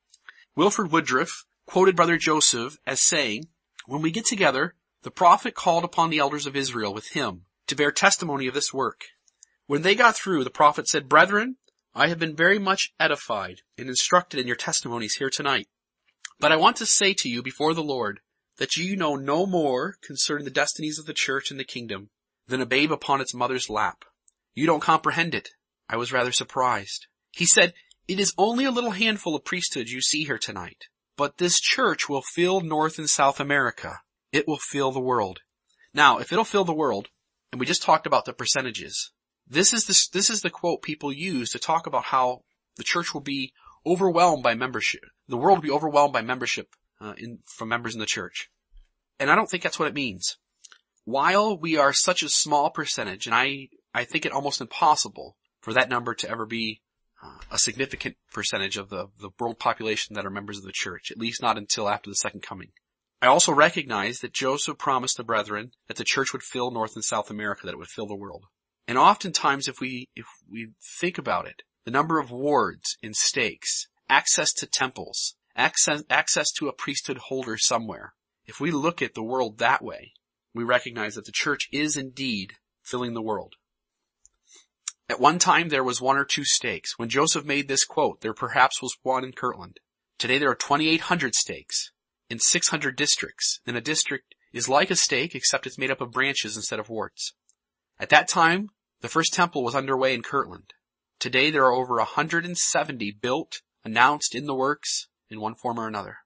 Wilford 0.55 0.91
Woodruff 0.91 1.45
quoted 1.67 1.95
Brother 1.95 2.17
Joseph 2.17 2.79
as 2.87 3.03
saying, 3.03 3.49
when 3.85 4.01
we 4.01 4.11
get 4.11 4.25
together, 4.25 4.77
the 5.03 5.11
prophet 5.11 5.55
called 5.55 5.85
upon 5.85 6.09
the 6.09 6.21
elders 6.21 6.47
of 6.47 6.57
Israel 6.57 6.95
with 6.95 7.09
him 7.09 7.43
to 7.67 7.77
bear 7.77 7.93
testimony 7.93 8.47
of 8.47 8.55
this 8.55 8.73
work. 8.73 9.03
When 9.67 9.83
they 9.83 9.95
got 9.95 10.17
through, 10.17 10.43
the 10.45 10.49
prophet 10.49 10.89
said, 10.89 11.07
Brethren, 11.07 11.57
I 11.99 12.09
have 12.09 12.19
been 12.19 12.37
very 12.37 12.59
much 12.59 12.93
edified 13.01 13.63
and 13.79 13.89
instructed 13.89 14.39
in 14.39 14.47
your 14.47 14.55
testimonies 14.55 15.15
here 15.15 15.31
tonight. 15.31 15.67
But 16.39 16.53
I 16.53 16.57
want 16.57 16.77
to 16.77 16.85
say 16.85 17.15
to 17.15 17.29
you 17.31 17.43
before 17.43 17.73
the 17.73 17.83
Lord 17.83 18.21
that 18.59 18.77
you 18.77 18.97
know 18.97 19.17
no 19.17 19.47
more 19.47 19.97
concerning 20.03 20.45
the 20.45 20.51
destinies 20.51 20.99
of 20.99 21.07
the 21.07 21.15
church 21.15 21.51
and 21.51 21.59
the 21.59 21.65
kingdom 21.65 22.11
than 22.49 22.61
a 22.61 22.67
babe 22.67 22.93
upon 22.93 23.23
its 23.23 23.33
mother's 23.33 23.71
lap. 23.71 24.05
You 24.55 24.67
don't 24.67 24.83
comprehend 24.83 25.35
it. 25.35 25.49
I 25.89 25.97
was 25.97 26.13
rather 26.13 26.33
surprised. 26.33 27.07
He 27.33 27.47
said, 27.47 27.73
it 28.07 28.21
is 28.21 28.35
only 28.37 28.67
a 28.67 28.71
little 28.71 28.91
handful 28.91 29.35
of 29.35 29.47
priesthood 29.47 29.89
you 29.89 30.03
see 30.03 30.25
here 30.25 30.39
tonight, 30.39 30.85
but 31.17 31.39
this 31.39 31.59
church 31.59 32.11
will 32.11 32.23
fill 32.35 32.61
North 32.61 32.99
and 32.99 33.09
South 33.09 33.41
America. 33.41 34.01
It 34.33 34.47
will 34.47 34.59
fill 34.59 34.93
the 34.93 35.01
world. 35.01 35.41
Now, 35.95 36.19
if 36.19 36.31
it'll 36.31 36.45
fill 36.45 36.65
the 36.65 36.75
world, 36.75 37.09
and 37.51 37.59
we 37.59 37.65
just 37.65 37.83
talked 37.83 38.07
about 38.07 38.27
the 38.27 38.35
percentages, 38.35 39.13
this 39.47 39.73
is 39.73 39.87
the, 39.87 40.09
this 40.13 40.31
is 40.31 40.41
the 40.41 40.51
quote 40.51 40.83
people 40.83 41.13
use 41.13 41.51
to 41.51 41.59
talk 41.59 41.87
about 41.87 42.05
how 42.05 42.43
the 42.77 42.85
church 42.85 43.15
will 43.15 43.21
be 43.21 43.53
overwhelmed 43.85 44.43
by 44.43 44.55
membership. 44.55 45.05
The 45.29 45.37
world 45.37 45.59
will 45.59 45.63
be 45.63 45.71
overwhelmed 45.71 46.13
by 46.13 46.23
membership 46.23 46.69
uh, 47.01 47.15
in, 47.17 47.39
from 47.45 47.69
members 47.69 47.95
in 47.95 48.01
the 48.01 48.07
church. 48.07 48.51
And 49.19 49.31
I 49.31 49.37
don't 49.37 49.49
think 49.49 49.63
that's 49.63 49.79
what 49.79 49.89
it 49.89 49.95
means. 49.95 50.37
While 51.05 51.57
we 51.57 51.77
are 51.77 51.93
such 51.93 52.23
a 52.23 52.29
small 52.29 52.71
percentage, 52.71 53.27
and 53.27 53.35
I, 53.35 53.69
I 53.95 54.05
think 54.05 54.27
it 54.27 54.33
almost 54.33 54.61
impossible 54.61 55.37
for 55.61 55.73
that 55.73 55.89
number 55.89 56.15
to 56.15 56.29
ever 56.29 56.47
be 56.47 56.83
uh, 57.25 57.39
a 57.51 57.59
significant 57.59 58.17
percentage 58.33 58.77
of 58.77 58.91
the, 58.91 59.07
the 59.21 59.31
world 59.39 59.59
population 59.59 60.15
that 60.15 60.27
are 60.27 60.31
members 60.31 60.59
of 60.59 60.65
the 60.65 60.73
church, 60.73 61.11
at 61.11 61.19
least 61.19 61.41
not 61.41 61.57
until 61.57 61.89
after 61.89 62.11
the 62.11 62.17
second 62.17 62.43
coming. 62.43 62.73
I 63.23 63.29
also 63.29 63.53
recognize 63.53 64.21
that 64.21 64.33
Joseph 64.33 64.79
promised 64.79 65.17
the 65.17 65.25
brethren 65.25 65.71
that 65.87 65.97
the 65.97 66.05
church 66.05 66.33
would 66.33 66.43
fill 66.43 66.71
North 66.71 66.95
and 66.95 67.05
South 67.05 67.31
America, 67.31 67.65
that 67.65 67.73
it 67.73 67.79
would 67.79 67.89
fill 67.89 68.07
the 68.07 68.15
world. 68.15 68.47
And 68.89 68.99
oftentimes 68.99 69.69
if 69.69 69.81
we, 69.81 70.09
if 70.15 70.27
we 70.51 70.69
think 71.01 71.19
about 71.19 71.47
it, 71.47 71.63
the 71.85 71.91
number 71.91 72.19
of 72.19 72.31
wards 72.31 72.97
in 73.03 73.15
stakes, 73.15 73.89
access 74.09 74.53
to 74.55 74.67
temples, 74.67 75.35
access, 75.57 76.03
access 76.09 76.51
to 76.59 76.69
a 76.69 76.73
priesthood 76.73 77.19
holder 77.19 77.57
somewhere, 77.59 78.15
if 78.47 78.61
we 78.61 78.71
look 78.71 79.03
at 79.03 79.15
the 79.15 79.25
world 79.25 79.59
that 79.59 79.83
way, 79.83 80.13
we 80.55 80.65
recognize 80.65 81.15
that 81.15 81.27
the 81.27 81.33
church 81.33 81.69
is 81.73 81.97
indeed 81.97 82.55
filling 82.83 83.15
the 83.15 83.23
world. 83.23 83.55
At 85.09 85.21
one 85.21 85.39
time 85.39 85.69
there 85.69 85.85
was 85.85 86.01
one 86.01 86.17
or 86.17 86.25
two 86.25 86.45
stakes. 86.45 86.99
When 86.99 87.09
Joseph 87.09 87.45
made 87.45 87.69
this 87.69 87.85
quote, 87.85 88.21
there 88.21 88.35
perhaps 88.35 88.83
was 88.83 88.97
one 89.03 89.25
in 89.25 89.33
Kirtland. 89.33 89.79
Today 90.19 90.39
there 90.39 90.51
are 90.51 90.57
2,800 90.57 91.35
stakes 91.35 91.93
in 92.29 92.39
600 92.39 92.97
districts, 92.97 93.61
and 93.67 93.77
a 93.77 93.81
district 93.81 94.35
is 94.53 94.69
like 94.69 94.91
a 94.91 94.97
stake 94.97 95.35
except 95.35 95.67
it's 95.67 95.79
made 95.79 95.91
up 95.91 96.01
of 96.01 96.11
branches 96.11 96.57
instead 96.57 96.81
of 96.81 96.89
warts. 96.89 97.35
At 97.99 98.11
that 98.11 98.29
time, 98.29 98.71
the 99.01 99.09
first 99.09 99.33
temple 99.33 99.65
was 99.65 99.75
underway 99.75 100.13
in 100.13 100.23
Kirtland. 100.23 100.75
Today 101.19 101.51
there 101.51 101.65
are 101.65 101.73
over 101.73 101.97
170 101.97 103.19
built, 103.23 103.63
announced 103.85 104.35
in 104.35 104.47
the 104.47 104.55
works 104.55 105.09
in 105.31 105.41
one 105.41 105.55
form 105.55 105.81
or 105.81 105.89
another. 105.89 106.19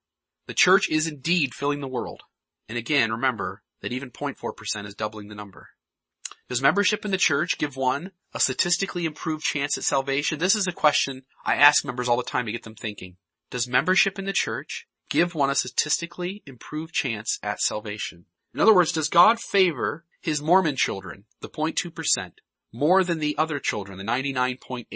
The 0.47 0.55
church 0.55 0.89
is 0.89 1.07
indeed 1.07 1.55
filling 1.55 1.81
the 1.81 1.89
world. 1.89 2.23
And 2.69 2.77
again, 2.77 3.13
remember 3.13 3.63
that 3.83 3.93
even 3.93 4.11
0.4% 4.11 4.87
is 4.87 4.95
doubling 4.95 5.29
the 5.29 5.35
number. 5.35 5.69
Does 6.49 6.61
membership 6.61 7.05
in 7.05 7.13
the 7.13 7.17
church 7.17 7.59
give 7.59 7.77
one 7.77 8.11
a 8.35 8.41
statistically 8.41 9.05
improved 9.05 9.45
chance 9.45 9.79
at 9.79 9.85
salvation? 9.85 10.41
This 10.41 10.57
is 10.57 10.67
a 10.67 10.73
question 10.73 11.23
I 11.45 11.55
ask 11.55 11.85
members 11.85 12.09
all 12.09 12.17
the 12.17 12.25
time 12.25 12.47
to 12.47 12.53
get 12.53 12.65
them 12.65 12.75
thinking. 12.75 13.17
Does 13.51 13.69
membership 13.69 14.19
in 14.19 14.25
the 14.25 14.33
church 14.33 14.89
give 15.09 15.37
one 15.37 15.51
a 15.51 15.55
statistically 15.55 16.43
improved 16.47 16.93
chance 16.93 17.39
at 17.43 17.61
salvation? 17.61 18.27
In 18.53 18.61
other 18.61 18.75
words, 18.75 18.93
does 18.93 19.09
God 19.09 19.39
favor 19.39 20.05
his 20.21 20.43
Mormon 20.43 20.77
children, 20.77 21.25
the 21.41 21.49
0.2%, 21.49 22.33
more 22.73 23.05
than 23.05 23.19
the 23.19 23.37
other 23.39 23.59
children, 23.59 23.99
the 23.99 24.05
99.8? 24.05 24.87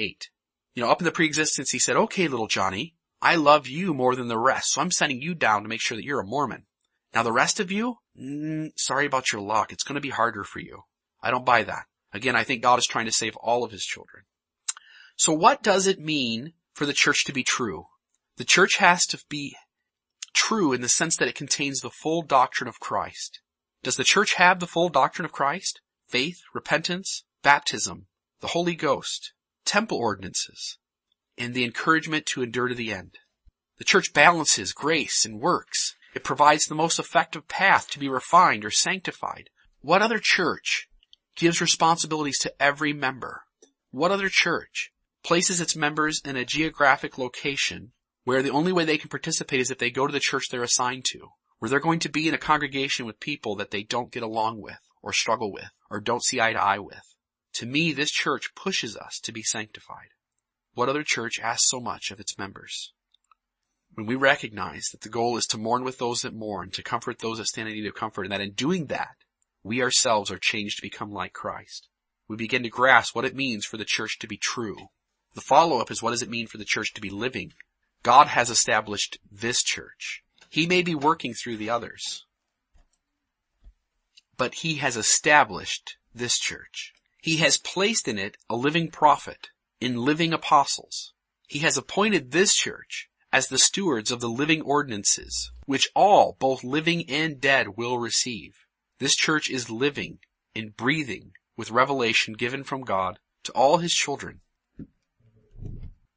You 0.74 0.82
know, 0.82 0.90
up 0.90 1.00
in 1.00 1.04
the 1.04 1.12
preexistence, 1.12 1.70
he 1.70 1.78
said, 1.78 1.96
okay, 1.96 2.26
little 2.26 2.48
Johnny, 2.48 2.94
I 3.22 3.36
love 3.36 3.68
you 3.68 3.94
more 3.94 4.16
than 4.16 4.28
the 4.28 4.38
rest, 4.38 4.72
so 4.72 4.80
I'm 4.80 4.90
sending 4.90 5.22
you 5.22 5.34
down 5.34 5.62
to 5.62 5.68
make 5.68 5.80
sure 5.80 5.96
that 5.96 6.04
you're 6.04 6.20
a 6.20 6.26
Mormon. 6.26 6.66
Now 7.14 7.22
the 7.22 7.32
rest 7.32 7.60
of 7.60 7.70
you, 7.70 7.98
mm, 8.20 8.70
sorry 8.76 9.06
about 9.06 9.32
your 9.32 9.40
luck. 9.40 9.72
It's 9.72 9.84
going 9.84 9.94
to 9.94 10.00
be 10.00 10.10
harder 10.10 10.42
for 10.42 10.58
you. 10.58 10.82
I 11.22 11.30
don't 11.30 11.46
buy 11.46 11.62
that. 11.62 11.84
Again, 12.12 12.36
I 12.36 12.44
think 12.44 12.62
God 12.62 12.78
is 12.78 12.86
trying 12.86 13.06
to 13.06 13.12
save 13.12 13.36
all 13.36 13.64
of 13.64 13.70
his 13.70 13.84
children. 13.84 14.24
So 15.16 15.32
what 15.32 15.62
does 15.62 15.86
it 15.86 16.00
mean 16.00 16.54
for 16.74 16.86
the 16.86 16.92
church 16.92 17.24
to 17.24 17.32
be 17.32 17.44
true? 17.44 17.86
The 18.36 18.44
church 18.44 18.76
has 18.76 19.06
to 19.06 19.18
be 19.28 19.56
true 20.32 20.72
in 20.72 20.80
the 20.80 20.88
sense 20.88 21.16
that 21.16 21.28
it 21.28 21.36
contains 21.36 21.80
the 21.80 21.90
full 21.90 22.22
doctrine 22.22 22.68
of 22.68 22.80
Christ. 22.80 23.40
Does 23.84 23.96
the 23.96 24.02
church 24.02 24.34
have 24.36 24.60
the 24.60 24.66
full 24.66 24.88
doctrine 24.88 25.26
of 25.26 25.32
Christ? 25.32 25.82
Faith, 26.08 26.40
repentance, 26.54 27.24
baptism, 27.42 28.06
the 28.40 28.48
Holy 28.48 28.74
Ghost, 28.74 29.34
temple 29.66 29.98
ordinances, 29.98 30.78
and 31.36 31.52
the 31.52 31.64
encouragement 31.64 32.24
to 32.24 32.42
endure 32.42 32.68
to 32.68 32.74
the 32.74 32.90
end. 32.90 33.18
The 33.76 33.84
church 33.84 34.14
balances 34.14 34.72
grace 34.72 35.26
and 35.26 35.38
works. 35.38 35.96
It 36.14 36.24
provides 36.24 36.64
the 36.64 36.74
most 36.74 36.98
effective 36.98 37.46
path 37.46 37.90
to 37.90 37.98
be 37.98 38.08
refined 38.08 38.64
or 38.64 38.70
sanctified. 38.70 39.50
What 39.82 40.00
other 40.00 40.18
church 40.18 40.88
gives 41.36 41.60
responsibilities 41.60 42.38
to 42.38 42.62
every 42.62 42.94
member. 42.94 43.42
What 43.90 44.10
other 44.10 44.30
church 44.30 44.92
places 45.22 45.60
its 45.60 45.76
members 45.76 46.22
in 46.24 46.36
a 46.36 46.46
geographic 46.46 47.18
location 47.18 47.92
where 48.22 48.42
the 48.42 48.50
only 48.50 48.72
way 48.72 48.86
they 48.86 48.96
can 48.96 49.10
participate 49.10 49.60
is 49.60 49.70
if 49.70 49.76
they 49.76 49.90
go 49.90 50.06
to 50.06 50.12
the 50.12 50.20
church 50.20 50.44
they're 50.50 50.62
assigned 50.62 51.04
to, 51.10 51.32
where 51.64 51.70
they're 51.70 51.80
going 51.80 51.98
to 51.98 52.10
be 52.10 52.28
in 52.28 52.34
a 52.34 52.38
congregation 52.38 53.06
with 53.06 53.18
people 53.18 53.56
that 53.56 53.70
they 53.70 53.82
don't 53.82 54.12
get 54.12 54.22
along 54.22 54.60
with, 54.60 54.76
or 55.00 55.14
struggle 55.14 55.50
with 55.50 55.70
or 55.88 55.98
don't 55.98 56.22
see 56.22 56.38
eye 56.38 56.52
to 56.52 56.62
eye 56.62 56.78
with. 56.78 57.16
To 57.54 57.64
me, 57.64 57.90
this 57.90 58.10
church 58.10 58.54
pushes 58.54 58.98
us 58.98 59.18
to 59.22 59.32
be 59.32 59.42
sanctified. 59.42 60.08
What 60.74 60.90
other 60.90 61.02
church 61.02 61.40
asks 61.42 61.70
so 61.70 61.80
much 61.80 62.10
of 62.10 62.20
its 62.20 62.36
members? 62.36 62.92
When 63.94 64.04
we 64.04 64.14
recognize 64.14 64.90
that 64.92 65.00
the 65.00 65.08
goal 65.08 65.38
is 65.38 65.46
to 65.46 65.56
mourn 65.56 65.84
with 65.84 65.96
those 65.96 66.20
that 66.20 66.34
mourn, 66.34 66.68
to 66.72 66.82
comfort 66.82 67.20
those 67.20 67.38
that 67.38 67.46
stand 67.46 67.70
in 67.70 67.76
need 67.76 67.86
of 67.86 67.94
comfort, 67.94 68.24
and 68.24 68.32
that 68.32 68.42
in 68.42 68.52
doing 68.52 68.88
that, 68.88 69.16
we 69.62 69.80
ourselves 69.80 70.30
are 70.30 70.38
changed 70.38 70.76
to 70.76 70.86
become 70.86 71.14
like 71.14 71.32
Christ. 71.32 71.88
We 72.28 72.36
begin 72.36 72.62
to 72.64 72.68
grasp 72.68 73.16
what 73.16 73.24
it 73.24 73.34
means 73.34 73.64
for 73.64 73.78
the 73.78 73.86
church 73.86 74.18
to 74.18 74.26
be 74.26 74.36
true. 74.36 74.76
The 75.32 75.40
follow-up 75.40 75.90
is 75.90 76.02
what 76.02 76.10
does 76.10 76.22
it 76.22 76.28
mean 76.28 76.46
for 76.46 76.58
the 76.58 76.66
church 76.66 76.92
to 76.92 77.00
be 77.00 77.08
living? 77.08 77.54
God 78.02 78.26
has 78.26 78.50
established 78.50 79.16
this 79.32 79.62
church. 79.62 80.20
He 80.50 80.66
may 80.66 80.82
be 80.82 80.94
working 80.94 81.34
through 81.34 81.56
the 81.56 81.70
others, 81.70 82.26
but 84.36 84.56
he 84.56 84.76
has 84.76 84.96
established 84.96 85.96
this 86.14 86.38
church. 86.38 86.92
He 87.20 87.38
has 87.38 87.56
placed 87.56 88.06
in 88.06 88.18
it 88.18 88.36
a 88.50 88.56
living 88.56 88.90
prophet, 88.90 89.48
in 89.80 89.96
living 89.96 90.32
apostles. 90.32 91.12
He 91.48 91.60
has 91.60 91.76
appointed 91.76 92.30
this 92.30 92.54
church 92.54 93.08
as 93.32 93.48
the 93.48 93.58
stewards 93.58 94.12
of 94.12 94.20
the 94.20 94.28
living 94.28 94.62
ordinances, 94.62 95.50
which 95.66 95.90
all, 95.94 96.36
both 96.38 96.62
living 96.62 97.08
and 97.10 97.40
dead, 97.40 97.76
will 97.76 97.98
receive. 97.98 98.52
This 98.98 99.16
church 99.16 99.50
is 99.50 99.70
living 99.70 100.18
and 100.54 100.76
breathing 100.76 101.32
with 101.56 101.70
revelation 101.70 102.34
given 102.34 102.62
from 102.62 102.82
God 102.82 103.18
to 103.44 103.52
all 103.52 103.78
his 103.78 103.92
children. 103.92 104.40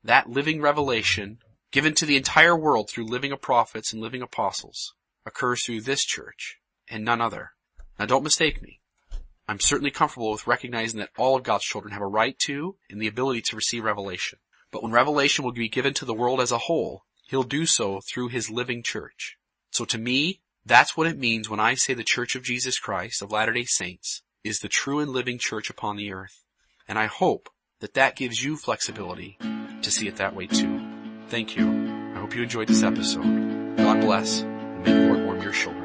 That 0.03 0.29
living 0.29 0.61
revelation, 0.61 1.39
given 1.71 1.93
to 1.95 2.05
the 2.05 2.17
entire 2.17 2.55
world 2.55 2.89
through 2.89 3.07
living 3.07 3.35
prophets 3.37 3.93
and 3.93 4.01
living 4.01 4.21
apostles, 4.21 4.93
occurs 5.25 5.63
through 5.63 5.81
this 5.81 6.03
church 6.03 6.57
and 6.89 7.03
none 7.03 7.21
other. 7.21 7.51
Now 7.99 8.05
don't 8.05 8.23
mistake 8.23 8.61
me. 8.61 8.79
I'm 9.47 9.59
certainly 9.59 9.91
comfortable 9.91 10.31
with 10.31 10.47
recognizing 10.47 10.99
that 10.99 11.09
all 11.17 11.37
of 11.37 11.43
God's 11.43 11.63
children 11.63 11.93
have 11.93 12.01
a 12.01 12.07
right 12.07 12.37
to 12.39 12.75
and 12.89 13.01
the 13.01 13.07
ability 13.07 13.41
to 13.43 13.55
receive 13.55 13.83
revelation. 13.83 14.39
But 14.71 14.83
when 14.83 14.91
revelation 14.91 15.45
will 15.45 15.53
be 15.53 15.69
given 15.69 15.93
to 15.95 16.05
the 16.05 16.13
world 16.13 16.41
as 16.41 16.51
a 16.51 16.57
whole, 16.57 17.03
he'll 17.27 17.43
do 17.43 17.65
so 17.65 18.01
through 18.01 18.27
his 18.29 18.49
living 18.49 18.83
church. 18.83 19.37
So 19.71 19.85
to 19.85 19.97
me, 19.97 20.41
that's 20.65 20.97
what 20.97 21.07
it 21.07 21.17
means 21.17 21.49
when 21.49 21.61
I 21.61 21.75
say 21.75 21.93
the 21.93 22.03
Church 22.03 22.35
of 22.35 22.43
Jesus 22.43 22.77
Christ 22.77 23.21
of 23.21 23.31
Latter-day 23.31 23.63
Saints 23.63 24.21
is 24.43 24.59
the 24.59 24.67
true 24.67 24.99
and 24.99 25.11
living 25.11 25.37
church 25.39 25.69
upon 25.69 25.95
the 25.95 26.11
earth. 26.11 26.43
And 26.87 26.99
I 26.99 27.05
hope 27.05 27.49
that 27.79 27.93
that 27.93 28.17
gives 28.17 28.43
you 28.43 28.57
flexibility 28.57 29.37
to 29.81 29.91
see 29.91 30.09
it 30.09 30.17
that 30.17 30.35
way 30.35 30.47
too. 30.47 30.76
Thank 31.29 31.57
you. 31.57 31.67
I 32.15 32.19
hope 32.19 32.35
you 32.35 32.43
enjoyed 32.43 32.69
this 32.69 32.83
episode. 32.83 33.23
God 33.77 33.99
bless 34.01 34.41
and 34.41 34.83
may 34.83 34.93
the 34.93 35.01
Lord 35.07 35.25
warm 35.25 35.41
your 35.41 35.53
shoulders. 35.53 35.76